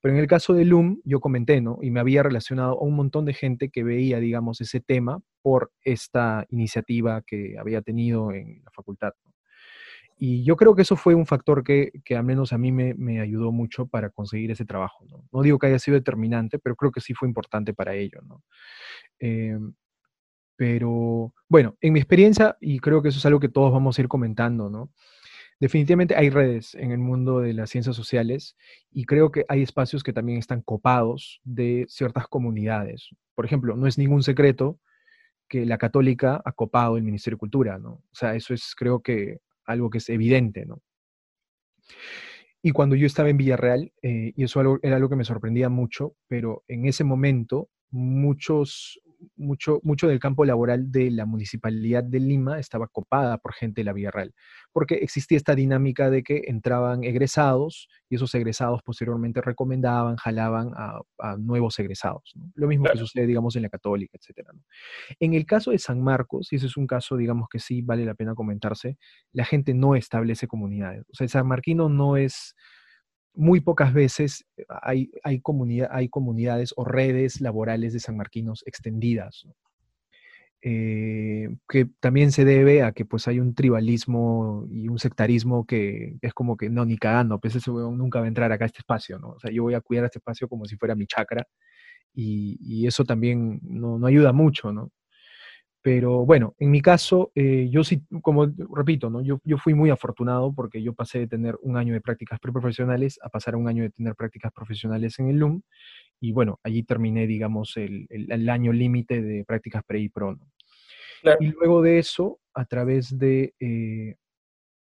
[0.00, 1.80] Pero en el caso de LUM, yo comenté, ¿no?
[1.82, 5.72] Y me había relacionado a un montón de gente que veía, digamos, ese tema por
[5.82, 9.12] esta iniciativa que había tenido en la facultad.
[9.24, 9.32] ¿no?
[10.16, 12.94] Y yo creo que eso fue un factor que, que al menos a mí me,
[12.94, 15.04] me, ayudó mucho para conseguir ese trabajo.
[15.08, 15.24] ¿no?
[15.32, 18.20] no digo que haya sido determinante, pero creo que sí fue importante para ello.
[18.22, 18.44] ¿no?
[19.18, 19.58] Eh,
[20.58, 24.02] pero bueno, en mi experiencia, y creo que eso es algo que todos vamos a
[24.02, 24.90] ir comentando, ¿no?
[25.60, 28.56] Definitivamente hay redes en el mundo de las ciencias sociales
[28.90, 33.08] y creo que hay espacios que también están copados de ciertas comunidades.
[33.36, 34.80] Por ejemplo, no es ningún secreto
[35.48, 37.92] que la católica ha copado el Ministerio de Cultura, ¿no?
[37.92, 40.82] O sea, eso es creo que algo que es evidente, ¿no?
[42.62, 46.16] Y cuando yo estaba en Villarreal, eh, y eso era algo que me sorprendía mucho,
[46.26, 49.00] pero en ese momento muchos,
[49.36, 53.84] mucho, mucho del campo laboral de la municipalidad de Lima estaba copada por gente de
[53.84, 54.34] la Villarreal,
[54.72, 61.00] porque existía esta dinámica de que entraban egresados y esos egresados posteriormente recomendaban, jalaban a,
[61.18, 62.32] a nuevos egresados.
[62.34, 62.50] ¿no?
[62.54, 62.94] Lo mismo claro.
[62.94, 64.48] que sucede, digamos, en la católica, etc.
[64.52, 64.62] ¿no?
[65.20, 68.04] En el caso de San Marcos, y ese es un caso, digamos, que sí vale
[68.04, 68.98] la pena comentarse,
[69.32, 71.04] la gente no establece comunidades.
[71.10, 72.54] O sea, el sanmarquino no es
[73.38, 74.46] muy pocas veces
[74.82, 79.54] hay, hay, comunidad, hay comunidades o redes laborales de sanmarquinos extendidas, ¿no?
[80.62, 86.16] eh, que también se debe a que pues hay un tribalismo y un sectarismo que
[86.20, 88.66] es como que no, ni cagando, pues ese weón nunca va a entrar acá a
[88.66, 89.30] este espacio, ¿no?
[89.30, 91.46] O sea, yo voy a cuidar este espacio como si fuera mi chakra
[92.14, 94.90] y, eso también no, ayuda mucho, ¿no?
[95.90, 99.22] Pero bueno, en mi caso, eh, yo sí, como repito, ¿no?
[99.22, 103.18] Yo, yo fui muy afortunado porque yo pasé de tener un año de prácticas preprofesionales
[103.22, 105.62] a pasar a un año de tener prácticas profesionales en el LUM.
[106.20, 110.38] Y bueno, allí terminé, digamos, el, el, año límite de prácticas pre y pro.
[111.40, 114.16] Y luego de eso, a través de, eh,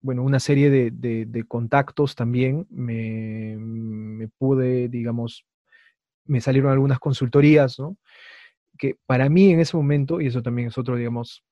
[0.00, 5.46] bueno, una serie de, de, contactos también, me, me, pude, digamos,
[6.24, 7.96] me salieron algunas consultorías, ¿no?
[8.78, 11.42] Que para mí en ese momento, y eso también es otro, digamos,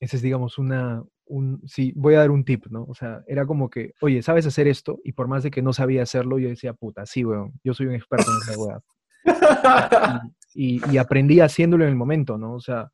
[0.00, 2.84] ese es, digamos, una, un, sí, voy a dar un tip, ¿no?
[2.84, 5.00] O sea, era como que, oye, ¿sabes hacer esto?
[5.04, 7.86] Y por más de que no sabía hacerlo, yo decía, puta, sí, weón, yo soy
[7.86, 8.80] un experto en esa weá.
[10.58, 12.54] Y, y, aprendí haciéndolo en el momento, ¿no?
[12.54, 12.90] O sea,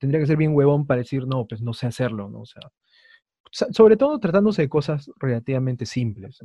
[0.00, 2.40] tendría que ser bien huevón para decir, no, pues no sé hacerlo, ¿no?
[2.40, 2.62] O sea,
[3.52, 6.38] sobre todo tratándose de cosas relativamente simples.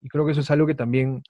[0.00, 1.22] Y creo que eso es algo que también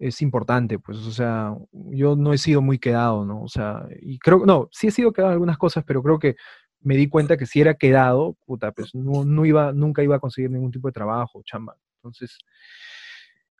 [0.00, 3.42] es importante, pues, o sea, yo no he sido muy quedado, ¿no?
[3.42, 6.36] O sea, y creo, no, sí he sido quedado en algunas cosas, pero creo que
[6.80, 10.20] me di cuenta que si era quedado, puta, pues no, no iba, nunca iba a
[10.20, 11.76] conseguir ningún tipo de trabajo, chamba.
[11.96, 12.38] Entonces,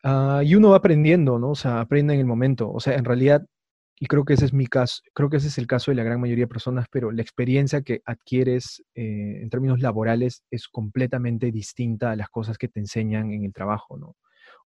[0.05, 1.51] uh, y uno va aprendiendo, ¿no?
[1.51, 2.71] O sea, aprende en el momento.
[2.73, 3.47] O sea, en realidad,
[3.99, 6.05] y creo que ese es mi caso, creo que ese es el caso de la
[6.05, 11.53] gran mayoría de personas, pero la experiencia que adquieres eh, en términos laborales es completamente
[11.53, 14.17] distinta a las cosas que te enseñan en el trabajo, ¿no?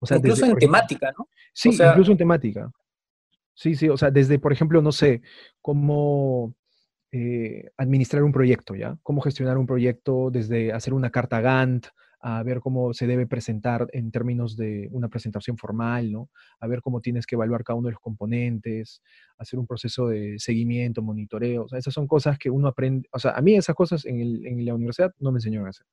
[0.03, 1.29] O sea, incluso en temática, ¿no?
[1.53, 2.71] Sí, incluso en temática.
[3.53, 5.21] Sí, sí, o sea, desde, por ejemplo, no sé,
[5.61, 6.53] cómo
[7.11, 8.97] eh, administrar un proyecto, ¿ya?
[9.01, 11.87] Cómo gestionar un proyecto desde hacer una carta Gantt,
[12.19, 16.29] a ver cómo se debe presentar en términos de una presentación formal, ¿no?
[16.59, 19.01] A ver cómo tienes que evaluar cada uno de los componentes,
[19.37, 21.63] hacer un proceso de seguimiento, monitoreo.
[21.63, 23.07] O sea, esas son cosas que uno aprende.
[23.13, 25.85] O sea, a mí esas cosas en, la universidad no me enseñaron a hacer.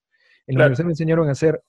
[0.47, 1.63] En la universidad me enseñaron a hacer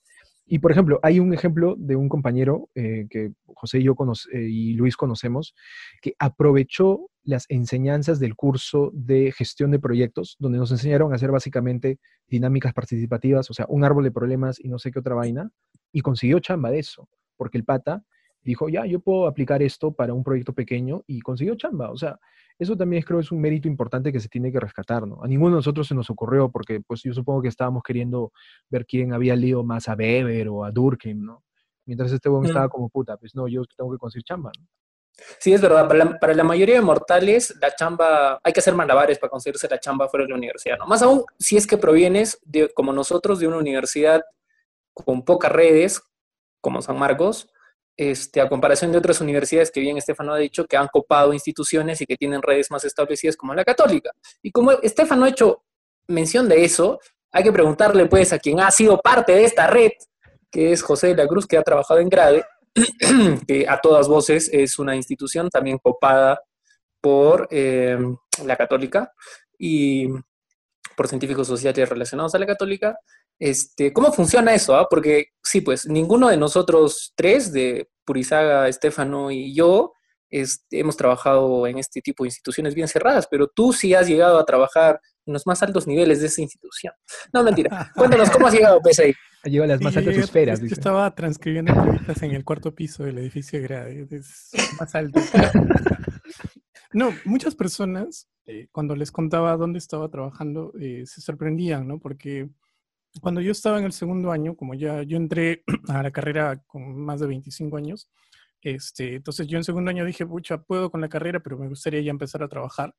[0.52, 3.96] y por ejemplo, hay un ejemplo de un compañero eh, que José y yo
[4.34, 5.54] eh, y Luis conocemos,
[6.02, 11.30] que aprovechó las enseñanzas del curso de gestión de proyectos, donde nos enseñaron a hacer
[11.30, 15.48] básicamente dinámicas participativas, o sea, un árbol de problemas y no sé qué otra vaina,
[15.90, 18.04] y consiguió chamba de eso, porque el pata
[18.42, 21.90] dijo, ya, yo puedo aplicar esto para un proyecto pequeño y consiguió chamba.
[21.90, 22.18] O sea,
[22.58, 25.22] eso también creo es un mérito importante que se tiene que rescatar, ¿no?
[25.22, 28.32] A ninguno de nosotros se nos ocurrió porque, pues yo supongo que estábamos queriendo
[28.68, 31.44] ver quién había leído más a Weber o a Durkheim, ¿no?
[31.86, 34.66] Mientras este buen estaba como puta, pues no, yo tengo que conseguir chamba, ¿no?
[35.38, 35.88] Sí, es verdad.
[36.18, 40.08] Para la, mayoría de mortales, la chamba, hay que hacer malabares para conseguirse la chamba
[40.08, 40.86] fuera de la universidad, ¿no?
[40.86, 44.22] Más aún si es que provienes, de, como nosotros, de una universidad
[44.94, 46.02] con pocas redes,
[46.60, 47.52] como San Marcos,
[47.96, 52.00] este, a comparación de otras universidades que bien Estefano ha dicho, que han copado instituciones
[52.00, 54.10] y que tienen redes más establecidas como la católica.
[54.42, 55.62] Y como Estefano ha hecho
[56.08, 57.00] mención de eso,
[57.30, 59.92] hay que preguntarle pues a quien ha sido parte de esta red,
[60.50, 62.44] que es José de la Cruz, que ha trabajado en Grade,
[63.46, 66.40] que a todas voces es una institución también copada
[67.00, 67.98] por eh,
[68.44, 69.12] la católica
[69.58, 70.08] y
[70.96, 72.98] por científicos sociales relacionados a la católica,
[73.42, 74.76] este, ¿Cómo funciona eso?
[74.76, 74.86] Ah?
[74.88, 79.94] Porque sí, pues ninguno de nosotros tres, de Purizaga, Estefano y yo,
[80.30, 84.38] este, hemos trabajado en este tipo de instituciones bien cerradas, pero tú sí has llegado
[84.38, 86.94] a trabajar en los más altos niveles de esa institución.
[87.32, 87.90] No, mentira.
[87.96, 89.12] Cuéntanos, ¿cómo has llegado, PSI?
[89.42, 90.60] Ha llegado a las más altas esferas.
[90.60, 95.20] Yo, estaba transcribiendo entrevistas en el cuarto piso del edificio de Grade, es más alto.
[96.94, 101.98] No, muchas personas, eh, cuando les contaba dónde estaba trabajando, eh, se sorprendían, ¿no?
[101.98, 102.50] Porque
[103.20, 106.96] cuando yo estaba en el segundo año, como ya yo entré a la carrera con
[107.04, 108.10] más de 25 años,
[108.62, 112.00] este, entonces yo en segundo año dije, pucha, puedo con la carrera, pero me gustaría
[112.00, 112.94] ya empezar a trabajar.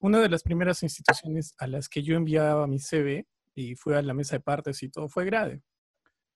[0.00, 4.02] Una de las primeras instituciones a las que yo enviaba mi CV y fue a
[4.02, 5.62] la mesa de partes y todo fue Grade.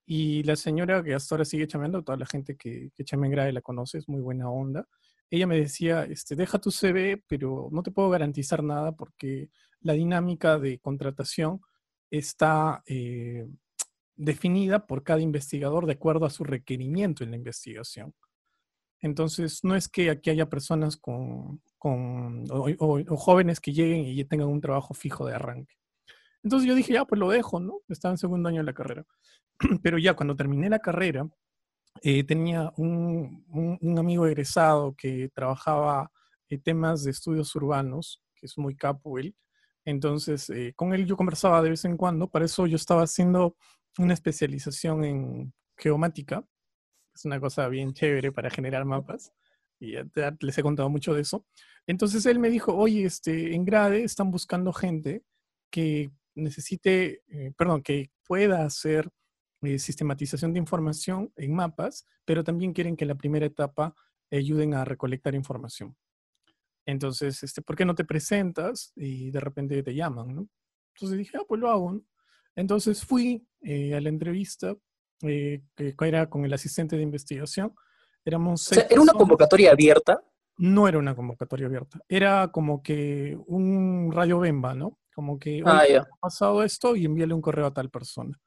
[0.06, 3.32] Y la señora que hasta ahora sigue chameando, toda la gente que, que chame en
[3.32, 4.86] Grade la conoce, es muy buena onda.
[5.30, 9.92] Ella me decía, este, deja tu CV, pero no te puedo garantizar nada porque la
[9.92, 11.60] dinámica de contratación
[12.10, 13.46] está eh,
[14.16, 18.14] definida por cada investigador de acuerdo a su requerimiento en la investigación.
[19.00, 24.60] Entonces, no es que aquí haya personas con, o, jóvenes que lleguen y tengan un
[24.60, 25.74] trabajo fijo de arranque.
[26.42, 27.80] Entonces yo dije, ya, pues lo dejo, ¿no?
[27.88, 29.04] Estaba en segundo año de la carrera.
[29.82, 31.28] Pero ya cuando terminé la carrera,
[32.02, 33.44] eh, tenía un,
[33.98, 36.10] amigo egresado que trabajaba
[36.48, 39.34] en temas de estudios urbanos, que es muy capo él,
[39.88, 42.28] entonces, eh, con él yo conversaba de vez en cuando.
[42.28, 43.56] Para eso yo estaba haciendo
[43.96, 46.44] una especialización en geomática.
[47.14, 49.32] Es una cosa bien chévere para generar mapas.
[49.80, 51.46] Y ya les he contado mucho de eso.
[51.86, 55.22] Entonces él me dijo, oye, este, en Grade están buscando gente
[55.70, 59.08] que necesite, eh, perdón, que pueda hacer
[59.62, 63.94] eh, sistematización de información en mapas, pero también quieren que la primera etapa
[64.30, 65.96] ayuden a recolectar información.
[66.88, 68.92] Entonces, este, ¿por qué no te presentas?
[68.96, 70.48] Y de repente te llaman, ¿no?
[70.94, 72.02] Entonces dije, ah, pues lo hago, ¿no?
[72.56, 74.74] Entonces fui eh, a la entrevista,
[75.20, 77.74] eh, que era con el asistente de investigación.
[78.24, 80.24] Éramos o sea, ¿Era una convocatoria abierta?
[80.56, 82.00] No era una convocatoria abierta.
[82.08, 84.98] Era como que un radio bemba, ¿no?
[85.14, 86.00] Como que ah, ya.
[86.00, 88.40] ha pasado esto y envíale un correo a tal persona.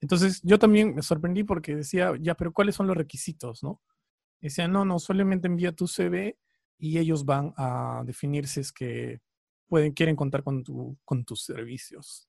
[0.00, 3.80] Entonces yo también me sorprendí porque decía, ya, pero ¿cuáles son los requisitos, no?
[4.40, 6.36] Decía, no, no, solamente envía tu CV
[6.78, 9.20] y ellos van a definir si es que
[9.66, 12.28] pueden, quieren contar con, tu, con tus servicios.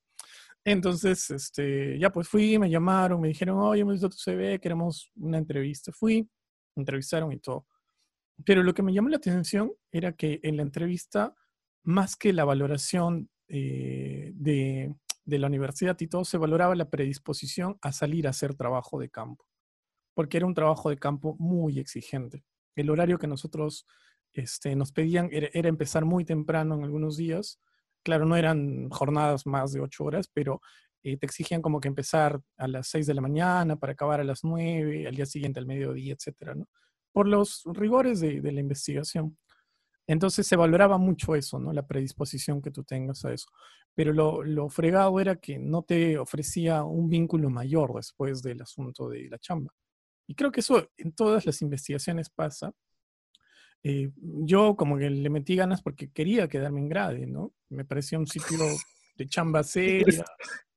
[0.64, 5.12] Entonces, este, ya pues fui, me llamaron, me dijeron, oye, hemos visto tu CV, queremos
[5.16, 5.92] una entrevista.
[5.92, 6.28] Fui,
[6.76, 7.68] entrevistaron y todo.
[8.44, 11.36] Pero lo que me llamó la atención era que en la entrevista,
[11.84, 17.78] más que la valoración eh, de, de la universidad y todo, se valoraba la predisposición
[17.82, 19.46] a salir a hacer trabajo de campo,
[20.16, 22.44] porque era un trabajo de campo muy exigente.
[22.76, 23.86] El horario que nosotros
[24.36, 27.60] este, nos pedían era, empezar muy temprano en algunos días,
[28.06, 30.62] Claro, no eran jornadas más de ocho horas, pero
[31.02, 34.24] eh, te exigían como que empezar a las seis de la mañana para acabar a
[34.24, 36.56] las nueve, al día siguiente al mediodía, etcétera.
[37.12, 39.36] Por los rigores de, la investigación.
[40.06, 41.74] Entonces se valoraba mucho eso, ¿no?
[41.74, 43.48] La predisposición que tú tengas a eso.
[43.96, 49.10] Pero lo, lo, fregado era que no te ofrecía un vínculo mayor después del asunto
[49.10, 49.74] de la chamba.
[50.28, 52.72] Y creo que eso en todas las investigaciones pasa,
[53.88, 57.54] eh, yo como que le metí ganas porque quería quedarme en grade, ¿no?
[57.70, 58.58] Me parecía un sitio
[59.16, 60.26] de chamba seria.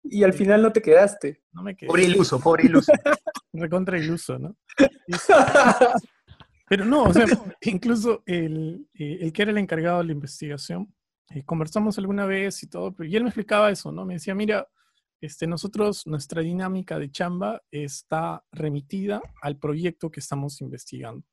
[0.05, 1.43] Y al final no te quedaste.
[1.53, 1.89] No me quedé.
[1.89, 2.93] Pobre iluso, pobre iluso.
[3.55, 4.55] Recontra iluso, ¿no?
[6.69, 7.25] Pero no, o sea,
[7.63, 10.95] incluso el, eh, el, que era el encargado de la investigación,
[11.31, 14.05] eh, conversamos alguna vez y todo, y él me explicaba eso, ¿no?
[14.05, 14.69] Me decía, mira,
[15.23, 21.25] este, nosotros, nuestra dinámica de chamba está remitida al proyecto que estamos investigando.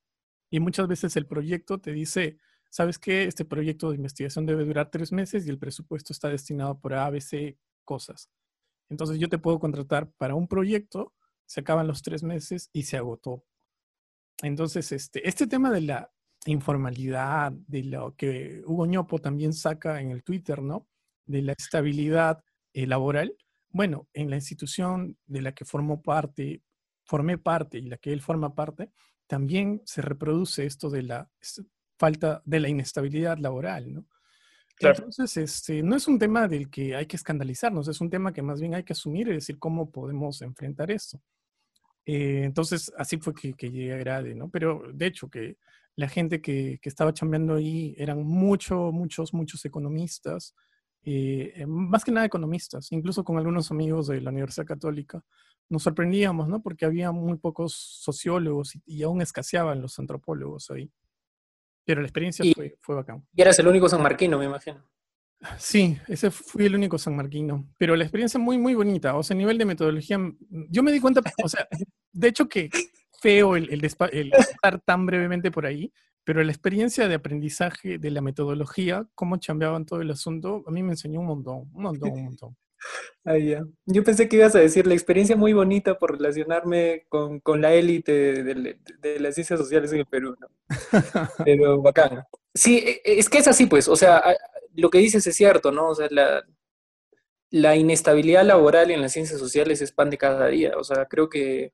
[0.56, 2.38] Y muchas veces el proyecto te dice,
[2.70, 3.26] ¿sabes qué?
[3.26, 7.58] Este proyecto de investigación debe durar tres meses y el presupuesto está destinado por ABC
[7.84, 8.30] cosas.
[8.88, 11.14] Entonces yo te puedo contratar para un proyecto,
[11.46, 13.44] se acaban los tres meses y se agotó.
[14.44, 16.10] Entonces, este, este tema de la
[16.46, 20.88] informalidad, de lo que Hugo Ñopo también saca en el Twitter, ¿no?
[21.26, 22.42] De la estabilidad
[22.72, 23.36] eh, laboral.
[23.72, 26.64] Bueno, en la institución de la que formó parte,
[27.04, 28.94] formé parte y la que él forma parte,
[29.28, 31.30] también se reproduce esto de la
[31.98, 34.06] falta de la inestabilidad laboral, ¿no?
[34.80, 38.42] Entonces, este, no es un tema del que hay que escandalizarnos, es un tema que
[38.42, 41.22] más bien hay que asumir y decir cómo podemos enfrentar esto.
[42.06, 44.50] Eh, entonces, así fue que, llegué a Grade, ¿no?
[44.50, 45.58] Pero de hecho, que
[45.96, 50.54] la gente que, que estaba chambeando ahí eran muchos, muchos, muchos economistas,
[51.06, 55.24] eh, más que nada economistas, incluso con algunos amigos de la Universidad Católica,
[55.70, 56.62] nos sorprendíamos, ¿no?
[56.62, 60.92] Porque había muy pocos sociólogos y, aún escaseaban los antropólogos ahí.
[61.86, 63.26] Pero la experiencia fue, fue bacán.
[63.34, 64.84] Y eras el único sanmarquino, me imagino.
[65.60, 67.68] Sí, ese fui el único sanmarquino.
[67.78, 69.16] Pero la experiencia muy, muy bonita.
[69.16, 71.68] O sea, a nivel de metodología, yo me di cuenta, o sea,
[72.12, 72.70] de hecho que
[73.22, 75.92] feo el, el, el estar tan brevemente por ahí,
[76.26, 80.84] pero la experiencia de aprendizaje de la metodología, cómo chambeaban todo el asunto, a mí
[80.84, 82.58] me enseñó un montón, un montón, un montón.
[83.86, 87.74] Yo pensé que ibas a decir la experiencia muy bonita por relacionarme con, con la
[87.74, 90.48] élite de, de, las ciencias sociales en el Perú, ¿no?
[91.46, 92.24] Pero bacán.
[92.54, 94.24] Sí, e, e, es que es así, pues, o sea,
[94.74, 95.90] lo que dices es cierto, ¿no?
[95.90, 96.44] O sea, la,
[97.50, 101.72] la inestabilidad laboral en las ciencias sociales se expande cada día, o sea, creo que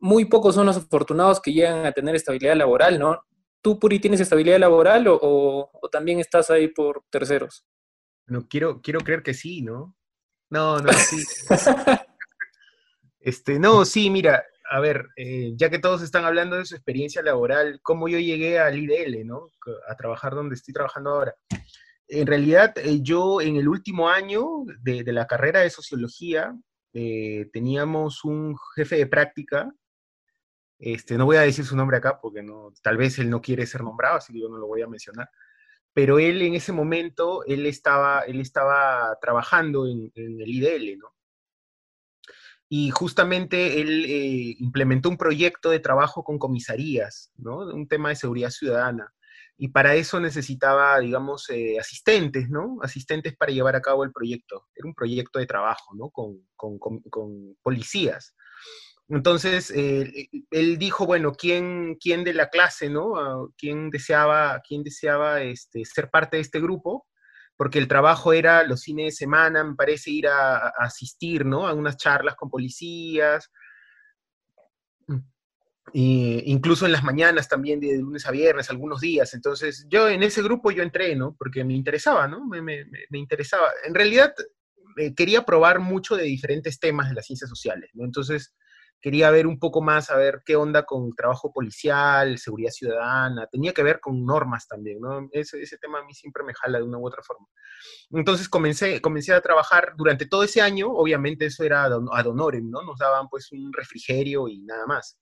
[0.00, 3.22] muy pocos son los afortunados que llegan a tener estabilidad laboral, ¿no?
[3.60, 7.66] ¿Tú, Puri, tienes estabilidad laboral o, también estás ahí por terceros?
[8.26, 9.96] No, quiero, quiero creer que sí, ¿no?
[10.50, 11.22] No, no, sí.
[13.20, 17.22] este, no, sí, mira, a ver, eh, ya que todos están hablando de su experiencia
[17.22, 19.48] laboral, cómo yo llegué al IDL, ¿no?
[19.88, 21.34] A trabajar donde estoy trabajando ahora.
[22.06, 26.54] En realidad, eh, yo en el último año de, la carrera de sociología,
[26.92, 29.70] eh, teníamos un jefe de práctica
[30.78, 32.44] este, no voy a decir su nombre acá porque
[32.82, 35.28] tal vez él no quiere ser nombrado, así que yo no lo voy a mencionar.
[35.92, 41.14] Pero él en ese momento, él estaba, él estaba trabajando en, el IDL, ¿no?
[42.70, 47.60] Y justamente él eh, implementó un proyecto de trabajo con comisarías, ¿no?
[47.60, 49.12] Un tema de seguridad ciudadana.
[49.56, 52.78] Y para eso necesitaba, digamos, eh, asistentes, ¿no?
[52.82, 54.68] Asistentes para llevar a cabo el proyecto.
[54.76, 56.10] Era un proyecto de trabajo, ¿no?
[56.10, 58.36] con, con policías.
[59.10, 63.16] Entonces, eh, él dijo, bueno, ¿quién, ¿quién, de la clase, ¿no?
[63.16, 67.06] Ah, ¿Quién deseaba, quién deseaba este, ser parte de este grupo?
[67.56, 71.66] Porque el trabajo era los fines de semana, me parece, ir a, asistir, ¿no?
[71.66, 73.50] A unas charlas con policías.
[75.94, 79.32] y incluso en las mañanas también, de lunes a viernes, algunos días.
[79.32, 81.34] Entonces, yo en ese grupo yo entré, ¿no?
[81.38, 82.46] Porque me interesaba, ¿no?
[82.46, 83.70] Me, interesaba.
[83.86, 84.34] En realidad,
[84.98, 87.90] eh, quería probar mucho de diferentes temas de las ciencias sociales.
[87.94, 88.54] Entonces,
[89.00, 93.72] quería ver un poco más, a ver qué onda con trabajo policial, seguridad ciudadana, tenía
[93.72, 95.28] que ver con normas también, ¿no?
[95.32, 97.46] Ese, ese tema a mí siempre me jala de una u otra forma.
[98.10, 102.82] Entonces comencé, comencé a trabajar durante todo ese año, obviamente eso era ad honorem, ¿no?
[102.82, 105.18] Nos daban pues un refrigerio y nada más.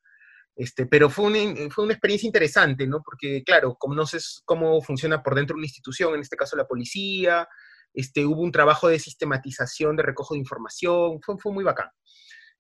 [0.57, 3.03] Este, pero fue una, fue una experiencia interesante, ¿no?
[3.03, 7.47] Porque, claro, conoces cómo funciona por dentro una institución, en este caso la policía,
[7.93, 11.89] este, hubo un trabajo de sistematización, de recojo de información, fue, fue muy bacán.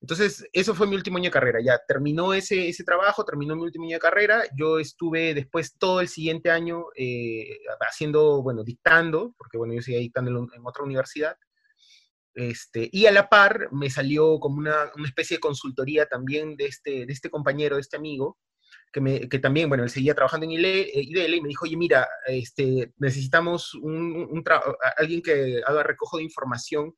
[0.00, 1.60] Entonces, eso fue mi último año de carrera.
[1.64, 4.42] Ya terminó ese, ese trabajo, terminó mi último año de carrera.
[4.56, 10.00] Yo estuve después todo el siguiente año eh, haciendo, bueno, dictando, porque bueno, yo seguía
[10.00, 11.36] dictando en, otra universidad.
[12.34, 16.66] Este, y a la par me salió como una, una, especie de consultoría también de
[16.66, 18.38] este, de este compañero, de este amigo,
[18.92, 22.06] que, me, que también, bueno, él seguía trabajando en IDL y me dijo, oye, mira,
[22.26, 24.44] este, necesitamos un, un
[24.98, 26.94] alguien que haga recojo de información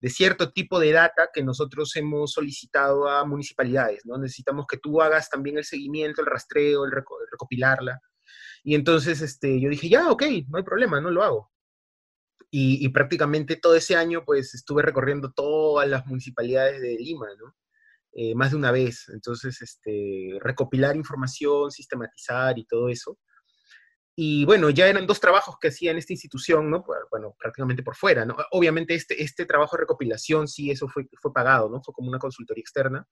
[0.00, 4.16] de cierto tipo de data que nosotros hemos solicitado a municipalidades, ¿no?
[4.16, 6.92] Necesitamos que tú hagas también el seguimiento, el rastreo, el,
[7.30, 8.00] recopilarla.
[8.64, 11.50] Y entonces este, yo dije, ya, ok, no hay problema, no lo hago.
[12.52, 17.54] Y, prácticamente todo ese año, pues, estuve recorriendo todas las municipalidades de Lima, ¿no?
[18.12, 19.08] Eh, más de una vez.
[19.14, 23.18] Entonces, este, recopilar información, sistematizar y todo eso.
[24.22, 26.84] Y bueno, ya eran dos trabajos que hacía en esta institución, ¿no?
[27.10, 28.36] Bueno, prácticamente por fuera, ¿no?
[28.50, 31.82] Obviamente este, este trabajo de recopilación, sí, eso fue, fue pagado, ¿no?
[31.82, 33.08] Fue como una consultoría externa.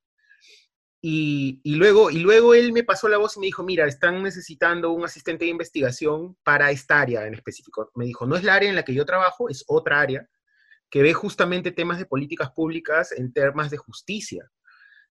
[1.00, 4.22] Y, y, luego, y luego él me pasó la voz y me dijo, mira, están
[4.22, 7.90] necesitando un asistente de investigación para esta área en específico.
[7.94, 10.28] Me dijo, no es la área en la que yo trabajo, es otra área
[10.90, 14.50] que ve justamente temas de políticas públicas en temas de justicia.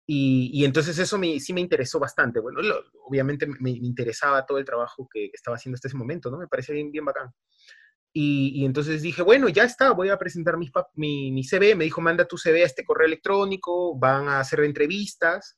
[0.07, 2.39] Y, entonces eso sí me interesó bastante.
[2.39, 2.59] Bueno,
[3.07, 6.37] obviamente me, interesaba todo el trabajo que estaba haciendo hasta ese momento, ¿no?
[6.37, 7.31] Me parecía bien, bien bacán.
[8.13, 10.69] Y, entonces dije, bueno, ya está, voy a presentar mi,
[11.31, 11.75] mi, CV.
[11.75, 15.57] Me dijo, manda tu CV a este correo electrónico, van a hacer entrevistas,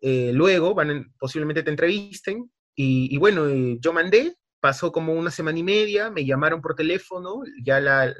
[0.00, 2.50] eh, luego van posiblemente te entrevisten.
[2.74, 7.42] Y, bueno, eh, yo mandé, pasó como una semana y media, me llamaron por teléfono,
[7.64, 8.12] ya la,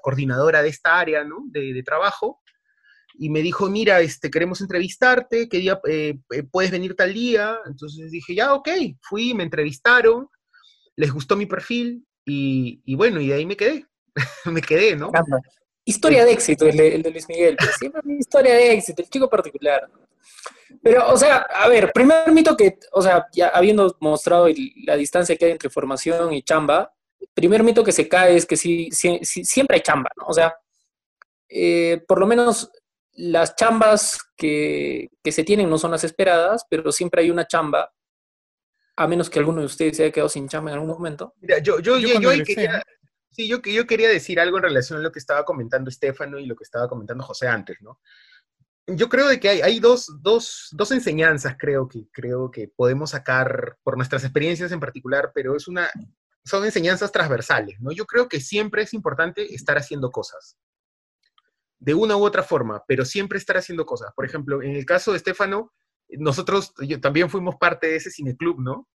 [0.00, 1.42] coordinadora de esta área, ¿no?
[1.46, 2.40] De trabajo,
[3.18, 7.58] y me dijo, mira, este, queremos entrevistarte, ¿qué día eh, eh, puedes venir tal día?
[7.66, 8.68] Entonces dije, ya, ok,
[9.00, 10.28] fui, me entrevistaron,
[10.96, 13.86] les gustó mi perfil y, bueno, y de ahí me quedé,
[14.46, 15.10] me quedé, ¿no?
[15.84, 19.30] Historia de éxito el de, Luis Miguel, pues, siempre una historia de éxito, el chico
[19.30, 19.88] particular.
[20.82, 24.48] Pero, o sea, a ver, primer mito que, o sea, ya habiendo mostrado
[24.84, 26.92] la distancia que hay entre formación y chamba,
[27.34, 30.26] primer mito que se cae es que sí, siempre hay chamba, ¿no?
[30.26, 30.54] O sea,
[31.48, 32.70] eh, por lo menos
[33.16, 37.92] las chambas que, se tienen no son las esperadas, pero siempre hay una chamba,
[38.96, 41.34] a menos que alguno de ustedes se haya quedado sin chamba en algún momento.
[41.40, 42.82] Mira, yo, yo, yo, quería,
[43.30, 46.46] sí, yo, yo quería decir algo en relación a lo que estaba comentando Estefano y
[46.46, 48.00] lo que estaba comentando José antes, ¿no?
[48.88, 53.10] Yo creo de que hay, hay dos, dos, dos, enseñanzas, creo que, creo que podemos
[53.10, 55.90] sacar por nuestras experiencias en particular, pero es una,
[56.44, 57.90] son enseñanzas transversales, ¿no?
[57.90, 60.56] Yo creo que siempre es importante estar haciendo cosas
[61.78, 64.12] de una u otra forma, pero siempre estar haciendo cosas.
[64.14, 65.72] Por ejemplo, en el caso de Estefano,
[66.08, 68.88] nosotros también fuimos parte de ese cineclub, ¿no?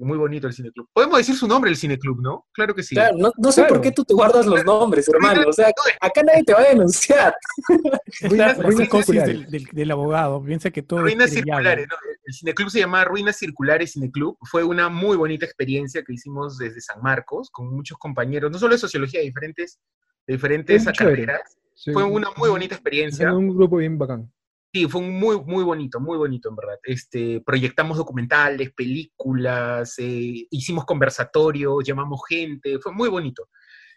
[0.00, 0.88] muy bonito el cineclub.
[0.92, 2.46] Podemos decir su nombre, el cineclub, ¿no?
[2.52, 2.94] Claro que sí.
[2.94, 5.48] Claro, no, sé por qué tú te guardas los nombres, hermano.
[5.48, 5.70] O sea,
[6.00, 7.34] acá nadie te va a denunciar.
[8.20, 9.46] Ruinas, circulares.
[9.72, 11.00] Del, abogado, piensa que todo.
[11.00, 11.96] Ruinas circulares, ¿no?
[12.24, 14.36] El cineclub se llama Ruinas Circulares Cineclub.
[14.42, 18.74] Fue una muy bonita experiencia que hicimos desde San Marcos con muchos compañeros, no solo
[18.74, 19.78] de sociología, de diferentes,
[20.26, 21.56] de diferentes carreras
[21.92, 23.34] fue una muy bonita experiencia.
[23.34, 24.30] un grupo bien bacán.
[24.72, 26.78] Sí, fue muy, muy bonito, muy bonito, en verdad.
[26.82, 33.48] Este, proyectamos documentales, películas, eh, hicimos conversatorios, llamamos gente, fue muy bonito.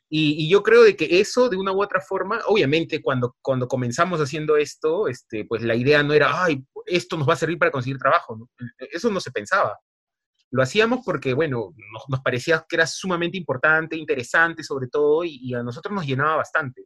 [0.10, 4.22] Y, yo creo de que eso, de una u otra forma, obviamente cuando, cuando comenzamos
[4.22, 7.72] haciendo esto, este, pues la idea no era, ay, esto nos va a servir para
[7.72, 8.48] conseguir trabajo.
[8.78, 9.78] Eso no se pensaba.
[10.52, 11.74] Lo hacíamos porque, bueno,
[12.08, 16.38] nos, parecía que era sumamente importante, interesante sobre todo, y, y a nosotros nos llenaba
[16.38, 16.86] bastante.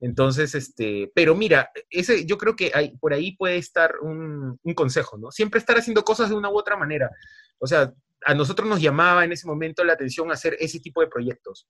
[0.00, 5.18] Entonces, este, pero mira, ese, yo creo que hay, por ahí puede estar un, consejo,
[5.18, 5.30] ¿no?
[5.30, 7.10] Siempre estar haciendo cosas de una u otra manera.
[7.58, 7.92] O sea,
[8.24, 11.68] a nosotros nos llamaba en ese momento la atención hacer ese tipo de proyectos.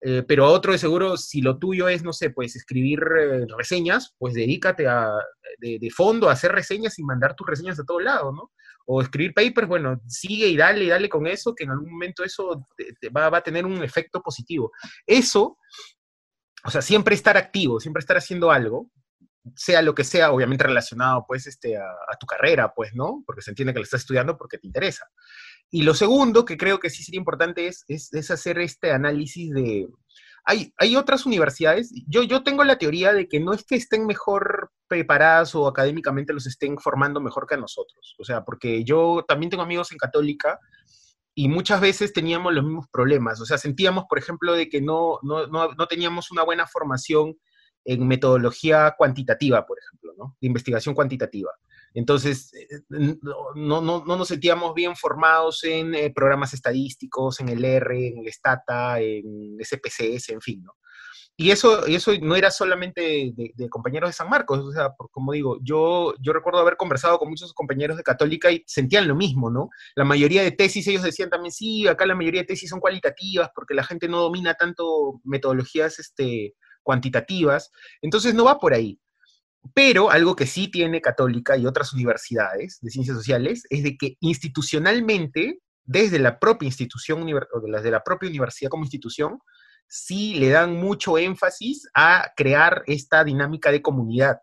[0.00, 3.46] Eh, pero a otro de seguro, si lo tuyo es, no sé, pues escribir eh,
[3.56, 5.08] reseñas, pues dedícate a,
[5.58, 8.52] de, fondo a hacer reseñas y mandar tus reseñas a todo lado, ¿no?
[8.86, 12.22] O escribir papers, bueno, sigue y dale y dale con eso, que en algún momento
[12.22, 12.66] eso
[13.16, 14.70] va, va, a tener un efecto positivo.
[15.06, 15.56] Eso
[16.64, 18.90] o sea, siempre estar activo, siempre estar haciendo algo,
[19.54, 23.22] sea lo que sea, obviamente relacionado pues este, a, tu carrera, pues, ¿no?
[23.26, 25.06] Porque se entiende que lo estás estudiando porque te interesa.
[25.70, 29.88] Y lo segundo que creo que sí sería importante es, es, hacer este análisis de...
[30.46, 34.06] Hay, hay otras universidades, yo, yo tengo la teoría de que no es que estén
[34.06, 38.14] mejor preparadas o académicamente los estén formando mejor que a nosotros.
[38.18, 40.58] O sea, porque yo también tengo amigos en católica
[41.34, 43.40] y muchas veces teníamos los mismos problemas.
[43.40, 47.36] O sea, sentíamos, por ejemplo, de que no, no, no, no teníamos una buena formación
[47.84, 50.36] en metodología cuantitativa, por ejemplo, ¿no?
[50.40, 51.50] de investigación cuantitativa.
[51.92, 57.64] Entonces, eh, no, no, no, nos sentíamos bien formados en eh, programas estadísticos, en el
[57.64, 60.74] R, en el Stata, en SPSS, en fin, ¿no?
[61.36, 65.58] Y eso, eso no era solamente de, compañeros de San Marcos, o sea, como digo,
[65.62, 69.68] yo, yo recuerdo haber conversado con muchos compañeros de Católica y sentían lo mismo, ¿no?
[69.96, 73.50] La mayoría de tesis, ellos decían también, sí, acá la mayoría de tesis son cualitativas
[73.52, 76.54] porque la gente no domina tanto metodologías este,
[76.84, 79.00] cuantitativas, entonces no va por ahí.
[79.74, 84.16] Pero algo que sí tiene Católica y otras universidades de ciencias sociales es de que
[84.20, 89.40] institucionalmente, desde la propia institución, desde la propia universidad como institución,
[89.86, 94.40] sí le dan mucho énfasis a crear esta dinámica de comunidad.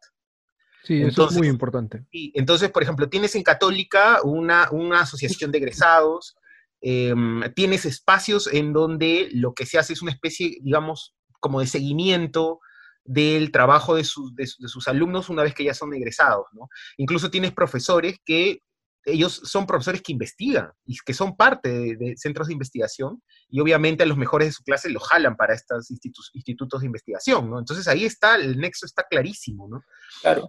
[0.83, 2.05] Sí, eso es muy importante.
[2.11, 6.35] entonces, por ejemplo, tienes en Católica una, una asociación de egresados,
[6.81, 11.67] em, tienes espacios en donde lo que se hace es una especie, digamos, como de
[11.67, 12.59] seguimiento
[13.03, 16.67] del trabajo de, de, sus alumnos una vez que ya son egresados, ¿no?
[16.97, 18.61] Incluso tienes profesores que
[19.05, 24.03] ellos son profesores que investigan y que son parte de, centros de investigación y obviamente
[24.03, 27.59] a los mejores de su clase los jalan para estos institutos de investigación, ¿no?
[27.59, 29.81] Entonces ahí está, el nexo está clarísimo, ¿no?
[30.21, 30.47] Claro.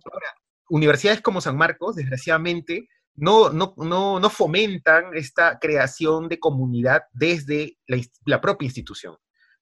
[0.69, 7.79] universidades como San Marcos, desgraciadamente, no, no, no, no fomentan esta creación de comunidad desde
[8.25, 9.17] la propia institución.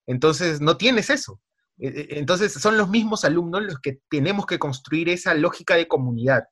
[0.06, 1.40] Entonces, no tienes eso.
[1.78, 5.88] E, e, entonces, son los mismos alumnos los que tenemos que construir esa lógica de
[5.88, 6.44] comunidad.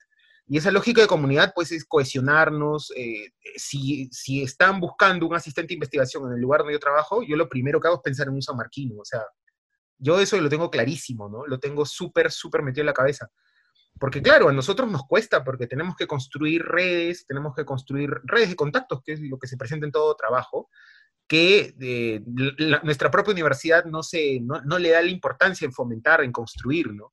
[0.49, 2.92] Y esa lógica de comunidad, pues, es cohesionarnos.
[2.96, 7.22] Eh, si, si, están buscando un asistente de investigación en el lugar donde yo trabajo,
[7.22, 8.96] yo lo primero que hago es pensar en un samarquino.
[8.99, 9.22] O sea,
[9.99, 11.46] yo eso lo tengo clarísimo, ¿no?
[11.46, 13.30] Lo tengo súper, súper metido en la cabeza.
[13.99, 18.51] Porque claro, a nosotros nos cuesta porque tenemos que construir redes, tenemos que construir redes
[18.51, 20.70] de contactos, que es lo que se presenta en todo trabajo,
[21.26, 22.22] que eh,
[22.82, 27.12] nuestra propia universidad no, se, no, le da la importancia en fomentar, en construir, ¿no?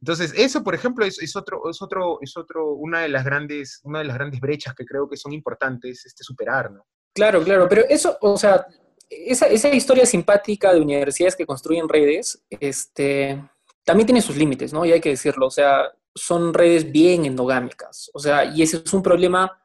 [0.00, 3.80] Entonces, eso, por ejemplo, es, es, otro, es, otro, es otro, una de las grandes,
[3.82, 6.86] una de las grandes brechas que creo que son importantes este, superar, ¿no?
[7.14, 8.64] Claro, claro, pero eso, o sea,
[9.10, 13.42] esa, esa historia simpática de universidades que construyen redes, este,
[13.84, 14.84] también tiene sus límites, ¿no?
[14.84, 18.92] Y hay que decirlo, o sea, son redes bien endogámicas, o sea, y ese es
[18.92, 19.60] un problema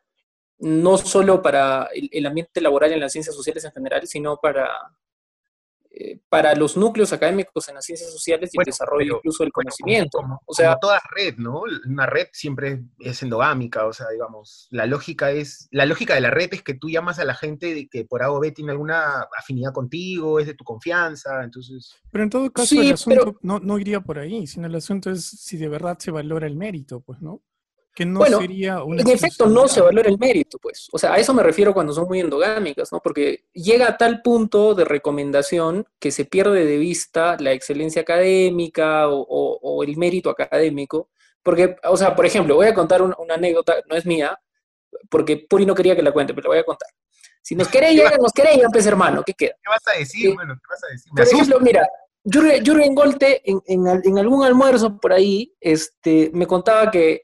[0.60, 4.70] no solo para el, ambiente laboral en las ciencias sociales en general, sino para,
[5.96, 10.18] eh, para los núcleos académicos en las ciencias sociales y el desarrollo incluso del conocimiento.
[10.44, 11.62] o sea, toda red, ¿no?
[11.86, 16.32] Una red siempre es endogámica, o sea, digamos, la lógica es, la lógica de la
[16.32, 18.72] red es que tú llamas a la gente de que por A o B tiene
[18.72, 21.96] alguna afinidad contigo, es de tu confianza, entonces...
[22.10, 25.24] Pero en todo caso el asunto no, no iría por ahí, sino el asunto es
[25.24, 27.44] si de verdad se valora el mérito, pues, ¿no?
[27.94, 30.88] Que no bueno, sería En efecto, no se valora el mérito, pues.
[30.92, 33.00] O sea, a eso me refiero cuando son muy endogámicas, ¿no?
[33.00, 39.08] Porque llega a tal punto de recomendación que se pierde de vista la excelencia académica
[39.10, 41.10] o, el mérito académico.
[41.44, 44.40] Porque, o sea, por ejemplo, voy a contar una, anécdota, no es mía,
[45.10, 46.90] porque Puri no quería que la cuente, pero la voy a contar.
[47.44, 49.54] Si nos queréis, nos queréis, pues hermano, ¿qué queda?
[49.62, 50.34] ¿Qué vas a decir?
[50.34, 51.12] bueno, ¿qué vas a decir?
[51.12, 51.88] por ejemplo, mira,
[52.26, 57.24] Jürgen Golte, en, en, algún almuerzo por ahí, este, me contaba que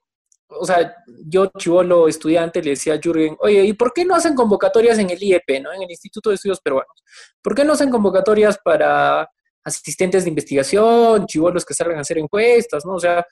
[0.49, 0.95] o sea,
[1.25, 5.09] yo, chivolo estudiante, le decía a Jürgen, oye, ¿y por qué no hacen convocatorias en
[5.09, 5.71] el IEP, ¿no?
[5.71, 7.03] En el Instituto de Estudios Peruanos.
[7.41, 9.29] ¿Por qué no hacen convocatorias para
[9.63, 12.95] asistentes de investigación, chivolos que salgan a hacer encuestas, ¿no?
[12.95, 13.25] O sea,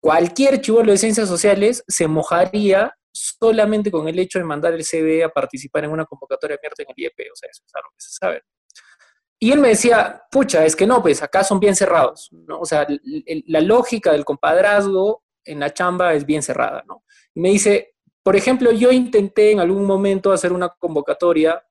[0.00, 5.24] cualquier chivolo de ciencias sociales se mojaría solamente con el hecho de mandar el CV
[5.24, 8.00] a participar en una convocatoria abierta en el IEP, o sea, eso es algo que
[8.00, 8.42] se sabe.
[9.40, 12.60] Y él me decía, pucha, es que no, pues acá son bien cerrados, ¿no?
[12.60, 12.86] O sea,
[13.46, 17.04] la lógica del compadrazgo en la chamba es bien cerrada, ¿no?
[17.34, 21.62] Me dice, por ejemplo, yo intenté en algún momento hacer una convocatoria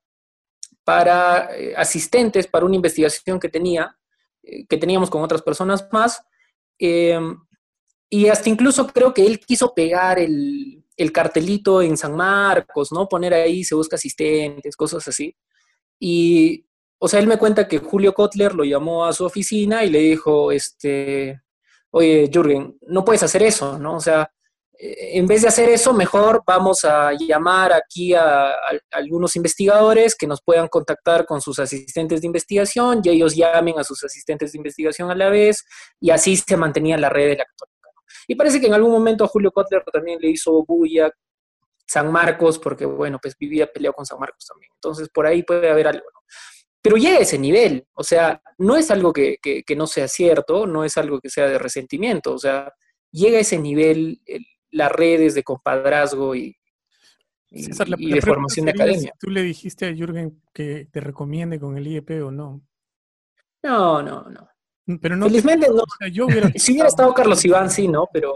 [0.83, 3.95] para eh, asistentes para una investigación que tenía,
[4.41, 6.23] eh, que teníamos con otras personas más,
[6.79, 7.37] em,
[8.09, 13.07] y hasta incluso creo que él quiso pegar el, el, cartelito en San Marcos, ¿no?
[13.09, 15.35] Poner ahí, se busca asistentes, cosas así.
[15.99, 16.65] Y,
[16.99, 19.99] o sea, él me cuenta que Julio Kotler lo llamó a su oficina y le
[19.99, 21.41] dijo, este,
[21.91, 23.95] oye, Jürgen, no puedes hacer eso, ¿no?
[23.95, 24.29] O sea,
[24.79, 28.53] eh, en vez de hacer eso, mejor vamos a llamar aquí a,
[28.91, 33.83] algunos investigadores que nos puedan contactar con sus asistentes de investigación y ellos llamen a
[33.83, 35.65] sus asistentes de investigación a la vez
[35.99, 37.77] y así se mantenía la red de la católica.
[38.27, 41.11] Y parece que en algún momento a Julio Kotler también le hizo bulla
[41.87, 44.69] San Marcos, porque bueno, pues vivía peleado con San Marcos también.
[44.75, 46.19] Entonces por ahí puede haber algo, ¿no?
[46.87, 49.37] Pero llega a ese nivel, o sea, no es algo que,
[49.75, 52.73] no sea cierto, no es algo que sea de resentimiento, o sea,
[53.11, 54.21] llega a ese nivel
[54.71, 56.55] las redes de compadrazgo y,
[57.49, 59.11] de formación de academia.
[59.19, 62.61] ¿Tú le dijiste a Jürgen que te recomiende con el IEP o no?
[63.63, 64.47] No, no, no.
[65.01, 65.83] Pero no Felizmente no.
[66.55, 68.07] si hubiera estado Carlos Iván, sí, ¿no?
[68.13, 68.33] Pero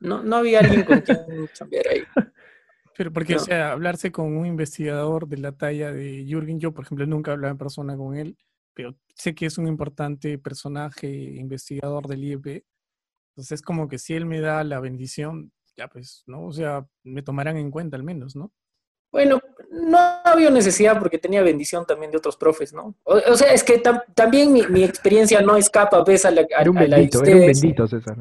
[0.00, 1.18] no, no había alguien con quien
[1.58, 2.02] cambiar ahí.
[3.02, 6.84] Pero porque, o sea, hablarse con un investigador de la talla de Jürgen, yo, por
[6.84, 8.38] ejemplo, nunca he hablado en persona con él,
[8.74, 12.64] pero sé que es un importante personaje investigador del IEP.
[13.32, 16.44] Entonces, es como que si él me da la bendición, ya pues, ¿no?
[16.44, 18.52] O sea, me tomarán en cuenta al menos, ¿no?
[19.10, 19.40] Bueno,
[19.72, 22.94] no había necesidad porque tenía bendición también de otros profes, ¿no?
[23.02, 23.82] O, sea, es que
[24.14, 28.16] también mi, experiencia no escapa, ves, a la, a, un bendito, era un bendito, César.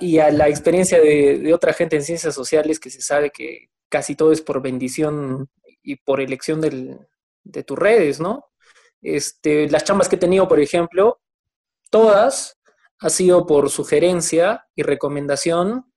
[0.00, 3.70] y a la experiencia de, de, otra gente en ciencias sociales que se sabe que
[3.90, 5.48] casi todo es por bendición
[5.82, 8.46] y por elección de tus redes, ¿no?
[9.02, 11.20] Este, las chambas que he tenido, por ejemplo,
[11.90, 12.58] todas
[13.00, 15.90] ha sido por sugerencia y recomendación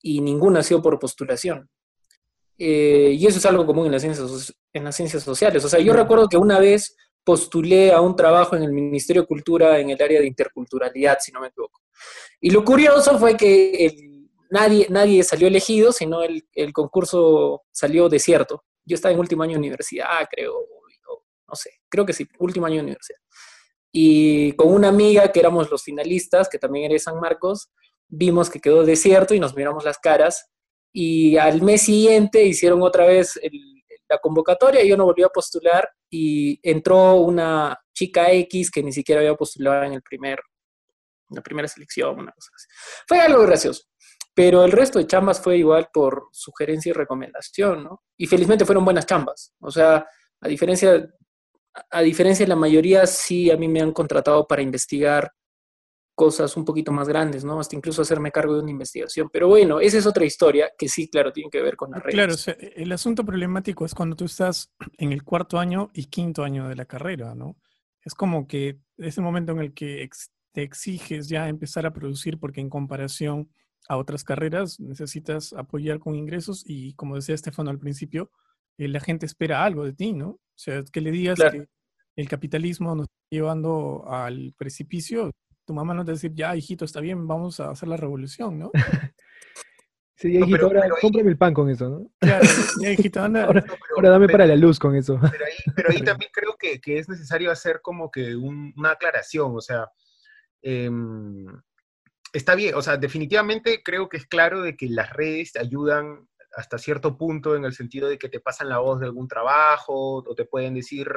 [0.00, 1.68] y ninguna ha sido por postulación.
[2.58, 5.64] Eh, y eso es algo común en las, ciencias, en las ciencias sociales.
[5.64, 9.28] O sea, yo recuerdo que una vez postulé a un trabajo en el Ministerio de
[9.28, 11.80] Cultura en el área de interculturalidad, si no me equivoco.
[12.40, 14.11] Y lo curioso fue que el
[14.52, 18.64] nadie, nadie salió elegido, sino el, concurso salió desierto.
[18.84, 20.54] Yo estaba en último año de universidad, creo,
[21.48, 23.18] no sé, creo que sí, último año de universidad.
[23.90, 27.70] Y con una amiga que éramos los finalistas, que también era de San Marcos,
[28.08, 30.50] vimos que quedó desierto y nos miramos las caras.
[30.92, 33.38] Y al mes siguiente hicieron otra vez
[34.08, 38.92] la convocatoria y yo no volví a postular y entró una chica X que ni
[38.92, 40.38] siquiera había postulado en el primer,
[41.30, 42.66] la primera selección, una cosa así.
[43.06, 43.82] Fue algo gracioso.
[44.34, 48.02] Pero el resto de chambas fue igual por sugerencia y recomendación, ¿no?
[48.16, 49.52] Y felizmente fueron buenas chambas.
[49.60, 50.06] O sea,
[50.40, 51.06] a diferencia,
[51.90, 55.30] a diferencia de la mayoría, sí a mí me han contratado para investigar
[56.14, 57.58] cosas un poquito más grandes, ¿no?
[57.58, 59.28] Hasta incluso hacerme cargo de una investigación.
[59.32, 62.12] Pero bueno, esa es otra historia que sí, claro, tiene que ver con la red.
[62.12, 66.68] Claro, el asunto problemático es cuando tú estás en el cuarto año y quinto año
[66.68, 67.56] de la carrera, ¿no?
[68.04, 70.08] Es como que es el momento en el que
[70.52, 73.50] te exiges ya empezar a producir porque en comparación
[73.88, 78.30] a otras carreras, necesitas apoyar con ingresos y como decía Estefano al principio,
[78.78, 80.28] eh, la gente espera algo de ti, ¿no?
[80.28, 81.66] O sea, que le digas que
[82.16, 85.30] el capitalismo nos está llevando al precipicio,
[85.64, 87.96] tu mamá no te va a decir, ya, hijito, está bien, vamos a hacer la
[87.96, 88.70] revolución, ¿no?
[90.16, 92.10] sí, hijito, ahora cómprame el pan con eso, ¿no?
[92.20, 92.46] Claro,
[92.80, 93.44] ya, hijito, anda.
[93.44, 95.18] ahora, dame para la luz con eso.
[95.20, 99.56] Pero ahí, pero ahí también creo que, que, es necesario hacer como que una aclaración,
[99.56, 99.90] o sea,
[100.62, 100.90] eh,
[102.32, 106.78] está bien, o sea, definitivamente creo que es claro de que las redes ayudan hasta
[106.78, 110.34] cierto punto en el sentido de que te pasan la voz de algún trabajo o
[110.34, 111.08] te pueden decir,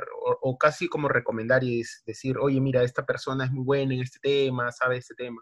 [0.41, 4.20] o, casi como recomendar y decir, oye, mira, esta persona es muy buena en este
[4.20, 5.41] tema, sabe este tema.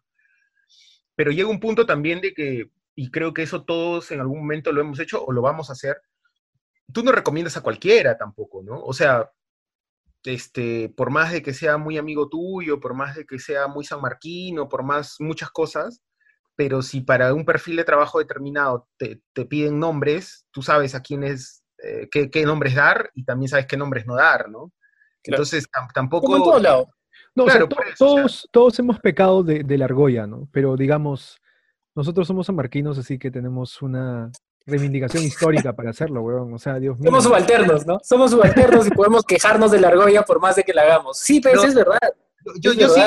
[1.16, 4.72] Pero llega un punto también de que, y creo que eso todos en algún momento
[4.72, 6.02] lo hemos hecho o lo vamos a hacer,
[6.92, 8.82] tú no recomiendas a cualquiera tampoco, ¿no?
[8.82, 9.32] O sea,
[10.26, 13.86] este, por más de que sea muy amigo tuyo, por más de que sea muy
[13.86, 16.02] sanmarquino, por más muchas cosas,
[16.56, 21.64] pero si para un perfil de trabajo determinado te, piden nombres, tú sabes a quiénes,
[21.84, 24.72] eh, qué, nombres dar y también sabes qué nombres no dar, ¿no?
[25.24, 26.28] Entonces tampoco...
[26.28, 26.88] Como en todo lado.
[27.36, 27.46] No,
[27.98, 30.48] todos, todos hemos pecado de, de la argolla, ¿no?
[30.52, 31.42] Pero digamos,
[31.96, 34.32] nosotros somos sanmarquinos, así que tenemos una,
[34.66, 36.54] reivindicación histórica para hacerlo, weón.
[36.54, 37.10] O sea, Dios mío.
[37.10, 38.00] Somos subalternos, ¿no?
[38.04, 41.20] Somos subalternos y podemos quejarnos de la argolla por más de que la hagamos.
[41.20, 42.00] Sí, pero es verdad.
[42.60, 43.02] Yo, yo, Sí,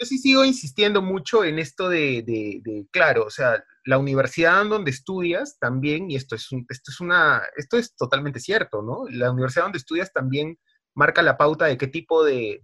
[0.00, 4.90] yo sí sigo insistiendo mucho en esto de, de, claro, o sea, la universidad donde
[4.90, 9.04] estudias también, y esto es, esto es una, esto es totalmente cierto, ¿no?
[9.10, 10.58] La universidad donde estudias también
[10.94, 12.60] marca la pauta de qué tipo de,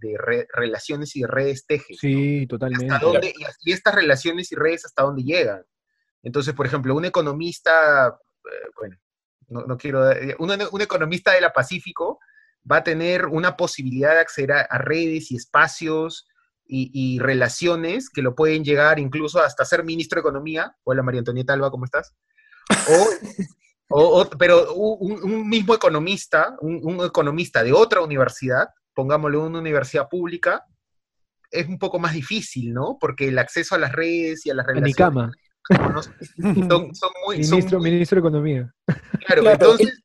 [0.53, 1.97] relaciones y de redes tejes.
[1.99, 3.33] Sí, totalmente.
[3.63, 5.63] y, estas relaciones y redes hasta dónde llegan.
[6.23, 8.17] Entonces, por ejemplo, un economista
[8.77, 8.97] bueno,
[9.49, 12.19] no, quiero, eh, un, economista de la Pacífico
[12.69, 16.27] va a tener una posibilidad de acceder a, redes y espacios
[16.69, 20.75] y, relaciones que lo pueden llegar incluso hasta ser ministro de Economía.
[20.83, 22.13] Hola María Antonieta Alba, ¿cómo estás?
[23.89, 30.65] O, pero un, mismo economista, un, economista de otra universidad, pongámosle una universidad pública,
[31.49, 32.97] es un poco más difícil, ¿no?
[32.99, 34.95] Porque el acceso a las redes y a las relaciones...
[34.95, 35.31] cama.
[36.93, 38.73] Son, muy, ministro, ministro de Economía.
[39.25, 40.03] Claro, entonces,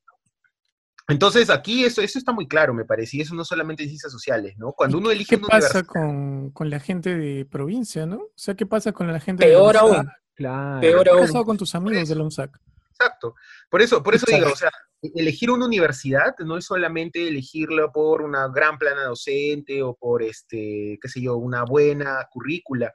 [1.08, 4.12] entonces aquí eso, eso está muy claro, me parece, y eso no solamente en ciencias
[4.12, 4.72] sociales, ¿no?
[4.72, 8.16] Cuando uno elige ¿Qué pasa con, con, la gente de provincia, no?
[8.16, 10.08] O sea, ¿qué pasa con la gente Peor aún.
[10.34, 10.80] Claro.
[10.80, 11.22] Peor ¿Qué ha aún.
[11.22, 12.58] pasado con tus amigos de la UNSAC?
[12.90, 13.34] Exacto.
[13.70, 14.44] Por eso, por eso Exacto.
[14.44, 14.70] digo, o sea,
[15.14, 20.98] elegir una universidad no es solamente elegirla por una gran plana docente o por, este,
[21.00, 22.92] qué sé yo, una buena currícula,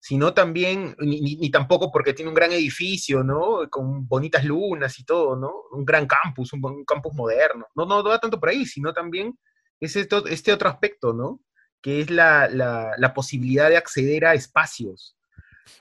[0.00, 3.68] sino también, ni, ni- tampoco porque tiene un gran edificio, ¿no?
[3.70, 5.52] Con bonitas lunas y todo, ¿no?
[5.72, 7.66] Un gran campus, un, campus moderno.
[7.74, 9.38] No, no, no va tanto por ahí, sino también
[9.80, 11.40] es este, este otro aspecto, ¿no?
[11.82, 12.48] Que es la-
[12.98, 15.16] la posibilidad de acceder a espacios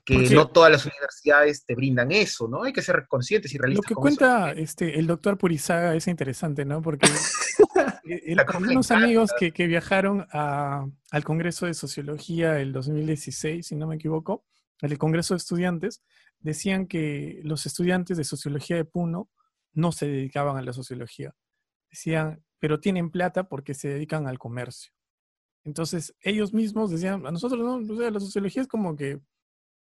[0.05, 2.63] que Porque- no todas las universidades te brindan eso, ¿no?
[2.63, 5.95] Hay que ser conscientes y Lo realistas que con eso cuenta este, el doctor Purizaga
[5.95, 6.81] es interesante, ¿no?
[6.81, 7.07] Porque
[8.05, 13.65] él- La con unos amigos que, que viajaron a- al Congreso de Sociología el 2016,
[13.67, 14.45] si no me equivoco,
[14.81, 16.01] el Congreso de Estudiantes,
[16.39, 19.29] decían que los estudiantes de Sociología de Puno
[19.73, 21.35] no se dedicaban a la sociología.
[21.91, 24.91] Decían, pero tienen plata porque se dedican al comercio.
[25.65, 29.19] Entonces, ellos mismos decían, a nosotros no, o sea, la sociología es como que,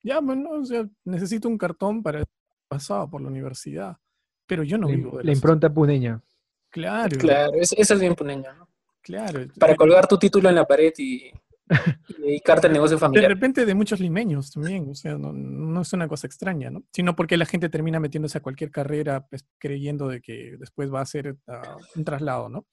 [0.04, 2.24] ya, bueno, o sea, necesito un cartón para
[2.68, 3.98] pasado por la universidad,
[4.46, 6.22] pero yo no la, vivo de la impronta puneña.
[6.70, 8.68] Claro, Claro, es- esa es bien puneña, ¿no?
[9.02, 9.46] claro.
[9.58, 11.32] Para colgar tu título en la pared y, y
[12.20, 13.32] dedicarte al negocio De familiar.
[13.32, 16.84] repente de muchos limeños también, o sea, no, no es una cosa extraña, ¿no?
[16.92, 21.00] Sino porque la gente termina metiéndose a cualquier carrera pues, creyendo de que después va
[21.02, 22.66] a ser ah, un traslado, ¿no?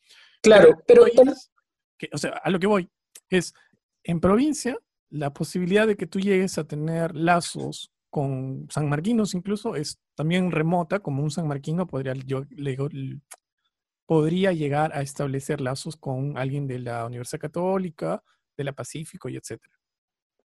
[0.42, 1.34] Claro, pero tam-
[1.96, 2.88] que- o sea, a lo que voy
[3.30, 3.54] es,
[4.02, 4.76] en provincia,
[5.14, 10.98] la posibilidad de que tú llegues a tener lazos con sanmarquinos incluso es también remota,
[10.98, 12.76] como un sanmarquino podría, yo, le-
[14.06, 18.22] podría llegar a establecer lazos con alguien de la Universidad Católica,
[18.56, 19.74] de la Pacífico y etcétera.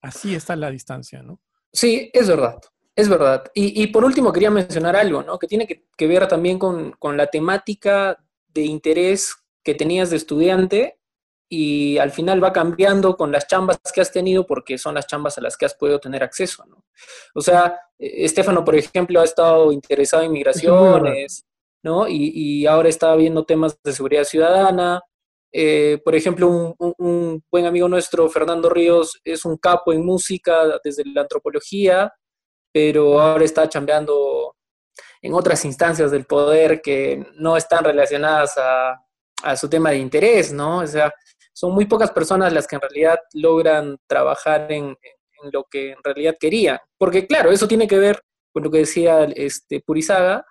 [0.02, 1.40] Así está la distancia, ¿no?
[1.72, 2.60] Sí, es verdad,
[2.96, 3.44] es verdad.
[3.54, 5.38] Y, y por último quería mencionar algo, ¿no?
[5.40, 10.18] Que tiene que, que ver también con, con la temática de interés que tenías de
[10.18, 11.00] estudiante
[11.56, 15.38] y al final va cambiando con las chambas que has tenido porque son las chambas
[15.38, 16.84] a las que has podido tener acceso, ¿no?
[17.34, 21.46] O sea, eh, Estefano, por ejemplo, ha estado interesado en migraciones,
[21.84, 22.08] ¿no?
[22.08, 25.02] Y, y ahora está viendo temas de seguridad ciudadana.
[25.54, 30.06] Eh, por ejemplo, un, un- un buen amigo nuestro, Fernando Ríos, es un capo en
[30.06, 32.12] música desde la antropología,
[32.74, 34.54] pero ahora está chambeando
[35.22, 39.02] en otras instancias del poder que no están relacionadas a,
[39.44, 40.80] a su tema de interés, ¿no?
[40.80, 41.14] O sea,
[41.56, 44.98] son muy pocas personas las que en realidad logran trabajar en,
[45.54, 46.80] lo que en realidad querían.
[46.98, 50.46] Porque claro, eso tiene que ver con lo que decía este, Purizaga,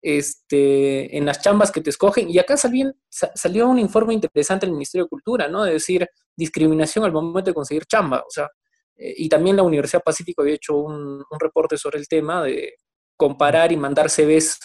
[0.00, 2.30] este, en las chambas que te escogen.
[2.30, 5.64] Y acá salió, sa- salió un informe interesante del Ministerio de Cultura, ¿no?
[5.64, 8.20] De decir discriminación al momento de conseguir chamba.
[8.20, 8.48] O sea,
[8.96, 12.74] eh, y también la Universidad Pacífico había hecho un, un reporte sobre el tema de
[13.16, 14.58] comparar y mandar CVs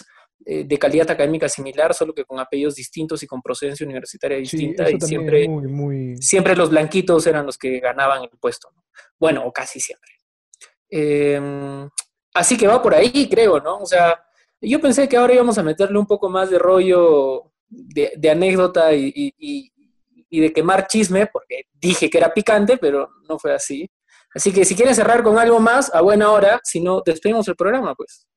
[0.46, 4.84] eh, de calidad académica similar, solo que con apellidos distintos y con procedencia universitaria distinta.
[4.90, 6.16] y siempre, es muy, muy...
[6.22, 8.70] siempre los blanquitos eran los que ganaban el puesto.
[8.74, 8.84] ¿no?
[9.18, 10.10] Bueno, o casi siempre.
[10.90, 11.88] Eh,
[12.34, 13.78] así que va por ahí, creo, ¿no?
[13.78, 14.22] O sea,
[14.60, 18.92] yo pensé que ahora íbamos a meterle un poco más de rollo de, de anécdota
[18.94, 19.72] y, y- y-
[20.32, 23.90] y de quemar chisme, porque dije que era picante, pero no fue así.
[24.32, 27.56] Así que si quieren cerrar con algo más, a buena hora, si no, despedimos el
[27.56, 28.28] programa, pues.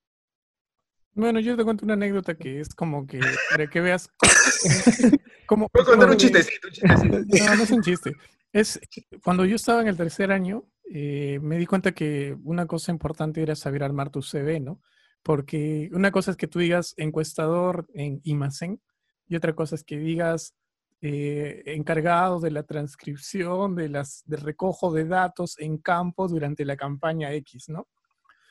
[1.16, 3.20] Bueno, yo te cuento una anécdota que es como que
[3.52, 4.10] para que veas
[5.46, 5.70] cómo...
[5.72, 7.18] Voy a contar un chistecito, un chistecito.
[7.46, 8.14] No, no es un chiste.
[8.52, 8.80] Es
[9.24, 13.42] cuando yo estaba en el tercer año, eh, me di cuenta que una cosa importante
[13.42, 14.82] era saber armar tu CV, ¿no?
[15.22, 18.82] Porque una cosa es que tú digas encuestador en IMACEN
[19.28, 20.56] y otra cosa es que digas
[21.02, 26.76] eh, encargado de la transcripción, de las, del recojo de datos en campo durante la
[26.76, 27.88] campaña X, ¿no?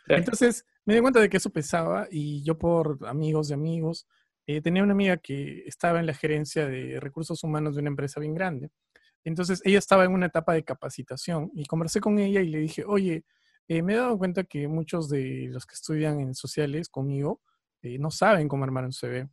[0.07, 4.07] Entonces me di cuenta de que eso pesaba y yo por amigos de amigos
[4.47, 8.21] eh, tenía una amiga que estaba en la gerencia de recursos humanos de una empresa
[8.21, 8.71] bien grande.
[9.25, 12.85] Entonces ella estaba en una etapa de capacitación y conversé con ella y le dije,
[12.87, 13.25] oye,
[13.69, 17.41] eh, me he dado cuenta que muchos de los que estudian en sociales conmigo
[17.83, 19.29] eh, no saben cómo armar un CV.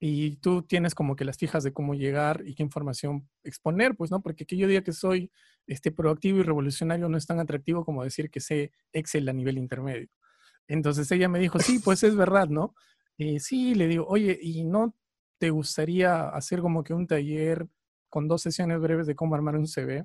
[0.00, 4.10] Y tú tienes como que las fijas de cómo llegar y qué información exponer, pues,
[4.10, 4.20] ¿no?
[4.22, 5.30] Porque que yo diga que soy
[5.66, 9.58] este, proactivo y revolucionario no es tan atractivo como decir que sé Excel a nivel
[9.58, 10.08] intermedio.
[10.68, 12.74] Entonces ella me dijo, sí, pues es verdad, ¿no?
[13.18, 14.94] Eh, sí, le digo, oye, ¿y no
[15.38, 17.66] te gustaría hacer como que un taller
[18.08, 20.04] con dos sesiones breves de cómo armar un CV?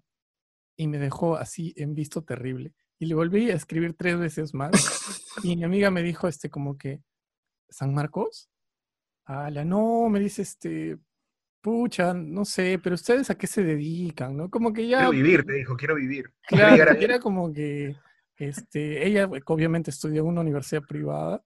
[0.78, 2.74] Y me dejó así en visto terrible.
[3.00, 4.72] Y le volví a escribir tres veces más.
[5.44, 7.02] Y mi amiga me dijo, este, como que,
[7.70, 8.50] ¿San Marcos?
[9.26, 10.98] Ala, no, me dice, este,
[11.62, 14.50] pucha, no sé, pero ustedes a qué se dedican, ¿no?
[14.50, 14.98] Como que ya...
[14.98, 16.34] Quiero vivir, te dijo, quiero vivir.
[16.48, 17.96] Quiero llegar era como que
[18.40, 21.44] este, ella eh, obviamente estudió en una universidad privada,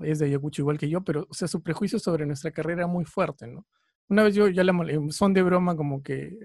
[0.00, 2.86] es de Ayacucho igual que yo, pero o sea, su prejuicio sobre nuestra carrera era
[2.88, 3.66] muy fuerte, ¿no?
[4.08, 6.36] Una vez yo ya la mole- son de broma como que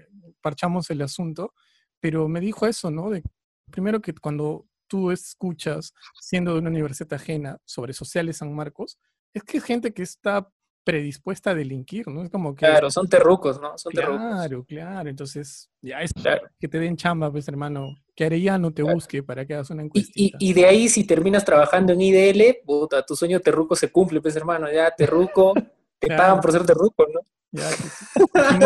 [0.42, 1.54] parchamos el asunto,
[2.00, 3.10] pero me dijo eso, ¿no?
[3.10, 3.22] De,
[3.70, 8.98] primero que cuando tú escuchas, siendo de una universidad ajena, sobre sociales San Marcos,
[9.34, 10.48] es que es gente que está
[10.86, 12.22] predispuesta a delinquir, ¿no?
[12.22, 12.60] Es como que...
[12.64, 13.76] Claro, son terrucos, ¿no?
[13.76, 14.20] Son terrucos.
[14.20, 15.10] Claro, claro.
[15.10, 16.42] Entonces, ya es Claro.
[16.60, 17.96] que te den chamba, pues, hermano.
[18.14, 20.38] Que Arellano te busque para que hagas una Y, encuestita.
[20.40, 24.20] y, y de ahí, si terminas trabajando en IDL, puta, tu sueño terruco se cumple,
[24.20, 24.70] pues, hermano.
[24.72, 25.54] Ya, terruco,
[25.98, 26.22] te Claro.
[26.22, 27.20] pagan por ser terruco, ¿no?
[27.50, 27.68] Ya,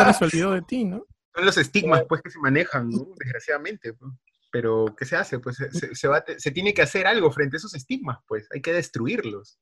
[0.04, 1.06] que se olvidó de ti, ¿no?
[1.34, 3.06] Son los estigmas, pues, que se manejan, ¿no?
[3.18, 3.94] Desgraciadamente.
[3.94, 4.12] pues.
[4.50, 5.38] Pero, ¿qué se hace?
[5.38, 8.48] Pues se, se- va- se tiene que hacer algo frente a esos estigmas, pues.
[8.52, 9.58] Hay que destruirlos.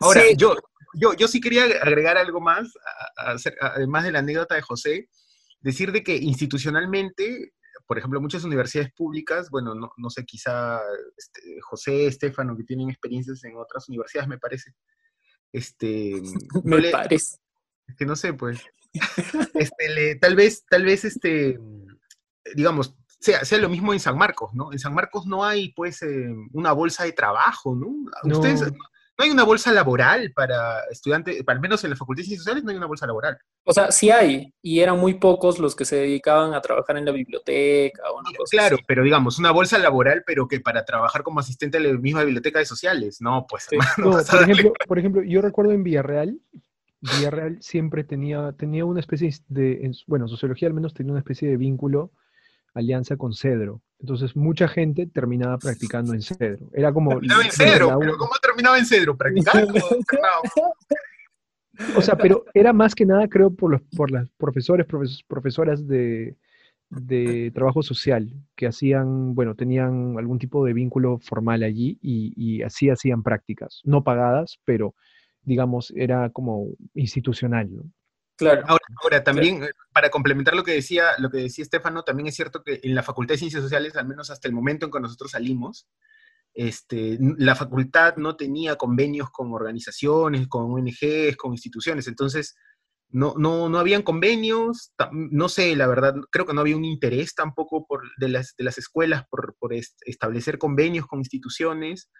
[0.00, 0.34] Ahora, Sí.
[0.36, 0.56] yo,
[0.94, 2.72] yo, yo sí quería agregar algo más,
[3.16, 5.08] a- a hacer- a- además de la anécdota de José,
[5.60, 7.52] decir de que institucionalmente,
[7.86, 10.80] por ejemplo, muchas universidades públicas, bueno, no, no sé, quizá
[11.16, 14.74] este, José, Estefano, que tienen experiencias en otras universidades, me parece,
[15.52, 16.12] este,
[16.64, 17.36] no le- parece.
[17.98, 18.60] que no sé, pues.
[19.54, 21.58] Este, le- tal vez, tal vez, este,
[22.54, 22.94] digamos,
[23.26, 24.72] sea, sea lo mismo en San Marcos, ¿no?
[24.72, 27.88] En San Marcos no hay, pues, eh, una bolsa de trabajo, ¿no?
[28.24, 28.34] No.
[28.36, 28.62] Ustedes,
[29.18, 32.64] no hay una bolsa laboral para estudiantes, al menos en la Facultad de Ciencias Sociales
[32.64, 33.38] no hay una bolsa laboral.
[33.64, 37.06] O sea, sí hay, y eran muy pocos los que se dedicaban a trabajar en
[37.06, 38.84] la biblioteca o una cosa Claro, así.
[38.86, 42.58] pero digamos, una bolsa laboral, pero que para trabajar como asistente de la misma biblioteca
[42.58, 43.76] de sociales, no, pues, Sí.
[43.76, 46.38] hermano, No, por ejemplo, por ejemplo, yo recuerdo en Villarreal,
[47.00, 51.48] Villarreal siempre tenía, tenía una especie de, en- bueno, sociología al menos tenía una especie
[51.48, 52.10] de vínculo,
[52.76, 53.80] alianza con Cedro.
[53.98, 56.68] Entonces mucha gente terminaba practicando en Cedro.
[56.74, 57.10] Era como...
[57.10, 59.16] terminaba en Cedro, pero ¿cómo terminaba en Cedro?
[59.16, 59.74] ¿Practicando?
[61.94, 65.86] O sea, pero era más que nada, creo, por los por las profesores, profes- profesoras
[65.86, 66.34] de,
[66.88, 72.62] de trabajo social, que hacían, bueno, tenían algún tipo de vínculo formal allí y, y
[72.62, 74.94] así hacían prácticas, no pagadas, pero
[75.42, 77.82] digamos, era como institucional, ¿no?
[78.36, 78.62] Claro.
[78.66, 82.34] Ahora, ahora también, eh, para complementar lo que decía, lo que decía Estefano, también es
[82.34, 85.00] cierto que en la Facultad de Ciencias Sociales, al menos hasta el momento en que
[85.00, 85.88] nosotros salimos,
[86.54, 92.56] este, la facultad no tenía convenios con organizaciones, con ONGs, con instituciones, entonces
[93.10, 97.34] no, no, no habían convenios, no sé, la verdad, creo que no había un interés
[97.34, 102.10] tampoco por, de, las, de las escuelas por, por est- establecer convenios con instituciones.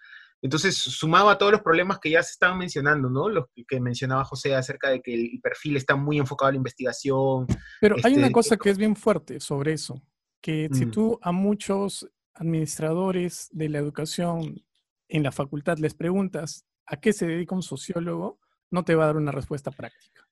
[0.46, 3.28] Entonces, sumaba a todos los problemas que ya se estaban mencionando, ¿no?
[3.28, 6.56] Los que- que mencionaba José acerca de que el perfil está muy enfocado a la
[6.58, 7.48] investigación.
[7.80, 10.00] Pero hay una Este, cosa que es bien fuerte sobre eso,
[10.40, 10.90] que si Mm.
[10.92, 14.62] tú a muchos administradores de la educación
[15.08, 18.38] en la facultad les preguntas a qué se dedica un sociólogo,
[18.70, 20.28] no te va a dar una respuesta práctica.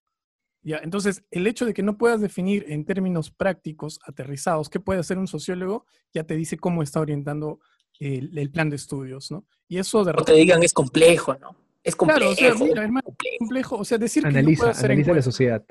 [0.63, 5.01] Ya, entonces, el hecho de que no puedas definir en términos prácticos, aterrizados, qué puede
[5.01, 7.59] hacer un sociólogo, ya te dice cómo está orientando
[8.01, 9.45] el, el plan de estudios, ¿no?
[9.69, 11.57] Y eso de No te digan es complejo, ¿no?
[11.83, 12.35] Es complejo.
[12.37, 13.37] Claro, o sea, mira, es hermano, complejo.
[13.39, 15.65] complejo, o sea, decir que no Analiza, puede hacer analiza la sociedad.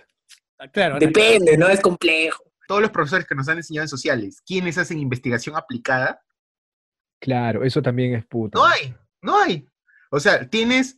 [0.71, 1.07] Claro, analiza.
[1.19, 1.67] Depende, ¿no?
[1.69, 2.43] Es complejo.
[2.67, 6.21] Todos los profesores que nos han enseñado en sociales, ¿quiénes hacen investigación aplicada?
[7.19, 8.57] Claro, eso también es puta.
[8.59, 9.67] No hay, no hay.
[10.11, 10.97] O sea, tienes.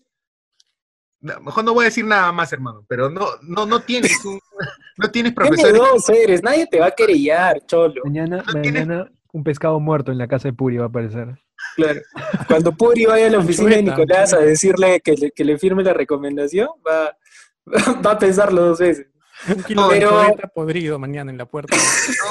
[1.22, 4.40] Mejor no voy a decir nada más, hermano, pero no, no, no tienes un,
[4.98, 5.74] no tienes Qué profesores.
[5.74, 8.02] miedoso eres, nadie te va a querellar, cholo.
[8.04, 11.28] Mañana, No tienes- mañana un pescado muerto en la casa de Puri va a aparecer.
[11.76, 12.00] Claro.
[12.48, 13.84] Cuando Puri vaya a la oficina de.
[13.84, 17.18] Nicolás a decirle que le, que le firme la recomendación, va,
[18.06, 19.08] va a pensarlo dos veces.
[19.50, 21.76] Un kilo Pero- de chuleta podrido mañana en la puerta.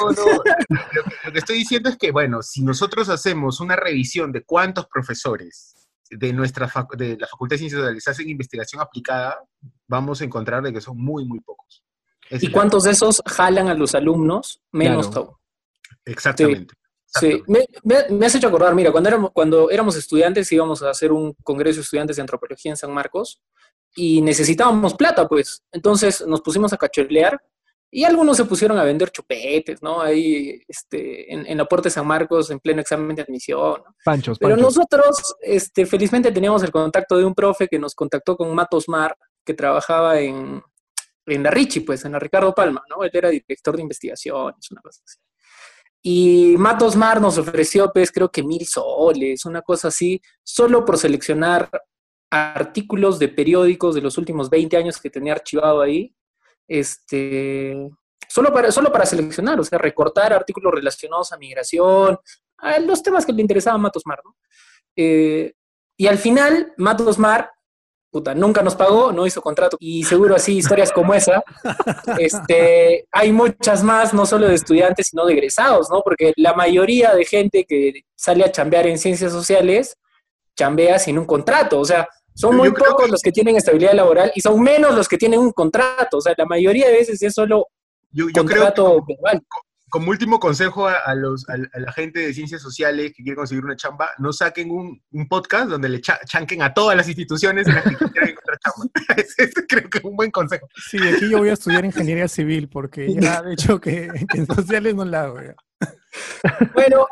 [0.01, 0.25] No, no.
[0.33, 0.51] Lo que,
[1.25, 5.75] lo que estoy diciendo es que, bueno, si nosotros hacemos una revisión de cuántos profesores
[6.09, 9.37] de nuestra fac- de la Facultad de Ciencias Sociales hacen investigación aplicada,
[9.87, 11.83] vamos a encontrar de que son muy, muy pocos.
[12.31, 14.59] ¿Y cuántos de esos jalan a los alumnos?
[14.71, 15.21] Menos Claro.
[15.27, 15.35] aún.
[16.05, 16.73] Exactamente.
[17.19, 20.89] Sí, me, me- me has hecho acordar, mira, cuando éramos, cuando éramos estudiantes íbamos a
[20.89, 23.41] hacer un congreso de estudiantes de antropología en San Marcos
[23.95, 25.63] y necesitábamos plata, pues.
[25.71, 27.39] Entonces nos pusimos a cacholear
[27.91, 30.01] y algunos se pusieron a vender chupetes, ¿no?
[30.01, 33.81] Ahí este, en, en la puerta de San Marcos en pleno examen de admisión.
[33.85, 33.95] ¿no?
[34.03, 34.75] Panchos, Pero panchos.
[34.75, 39.15] nosotros, este, felizmente teníamos el contacto de un profe que nos contactó con Matos Mar,
[39.45, 40.61] que trabajaba en,
[41.27, 43.03] en la Richie, pues, en la Ricardo Palma, ¿no?
[43.03, 45.17] Él era director de investigaciones, una cosa así.
[46.07, 50.99] Y Matos Mar nos ofreció, pues, creo que mil soles, una cosa así, solo por
[50.99, 51.67] seleccionar
[52.29, 56.15] artículos de periódicos de los últimos 20 años que tenía archivado ahí,
[56.67, 57.89] este,
[58.27, 62.19] solo para, solo para seleccionar, o sea, recortar artículos relacionados a migración,
[62.59, 64.35] a los temas que le interesaban a Matos Mar, ¿no?
[64.95, 65.55] Eh,
[65.97, 67.49] y al final, Matos Mar,
[68.15, 71.43] puta, nunca nos pagó, no hizo contrato, y seguro así, historias como esa,
[72.17, 76.01] este, hay muchas más, no solo de estudiantes, sino de egresados, ¿no?
[76.01, 79.97] Porque la mayoría de gente que sale a chambear en ciencias sociales,
[80.55, 84.31] chambea sin un contrato, o sea, son muy pocos que- los que tienen estabilidad laboral
[84.33, 87.33] y son menos los que tienen un contrato, o sea, la mayoría de veces es
[87.33, 87.67] solo
[88.11, 89.41] Yo, yo creo que contrato verbal.
[89.95, 93.77] Como último consejo a, los, a, la gente de ciencias sociales que quiere conseguir una
[93.77, 97.85] chamba, no saquen un, un podcast donde le chanquen a todas las instituciones en las
[97.85, 98.91] que quieran encontrar chamba.
[99.15, 100.67] Ese creo que es un buen consejo.
[100.89, 104.93] Sí, aquí yo voy a estudiar ingeniería civil porque ya de hecho que, en sociales
[104.95, 105.39] no la hago.
[106.73, 107.07] Bueno,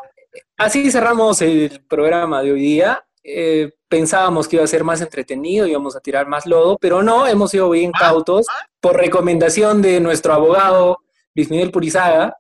[0.57, 3.01] así cerramos el programa de hoy día.
[3.23, 7.27] Eh, pensábamos que iba a ser más entretenido, íbamos a tirar más lodo, pero no,
[7.27, 8.67] hemos sido bien ah, cautos ah.
[8.81, 10.97] por recomendación de nuestro abogado
[11.33, 12.35] Luis Miguel Purizaga.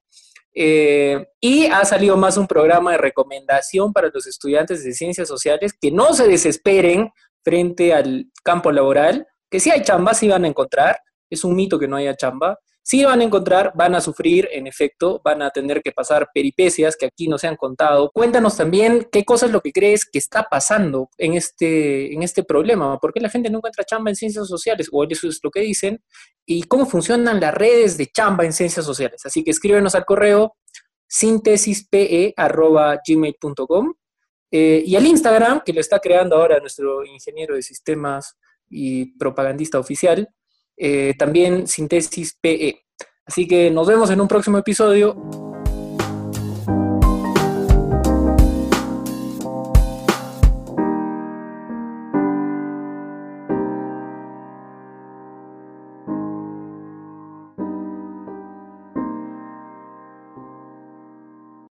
[0.55, 5.73] Eh, y ha salido más un programa de recomendación para los estudiantes de ciencias sociales
[5.79, 7.11] que no se desesperen
[7.43, 10.99] frente al campo laboral, que si hay chamba, sí van a encontrar,
[11.29, 14.67] es un mito que no haya chamba, sí van a encontrar, van a sufrir, en
[14.67, 18.11] efecto, van a tener que pasar peripecias que aquí no se han contado.
[18.13, 22.43] Cuéntanos también qué cosa es lo que crees que está pasando en este, en este
[22.43, 25.49] problema, por qué la gente no encuentra chamba en ciencias sociales, o eso es lo
[25.49, 26.03] que dicen,
[26.45, 29.25] y cómo funcionan las redes de chamba en ciencias sociales.
[29.25, 30.55] Así que escríbenos al correo
[31.07, 33.93] sintesispe.gmail.com
[34.51, 38.35] eh, y al Instagram, que lo está creando ahora nuestro ingeniero de sistemas
[38.69, 40.27] y propagandista oficial,
[40.77, 42.85] eh, también Síntesis PE.
[43.25, 45.42] Así que nos vemos en un próximo episodio.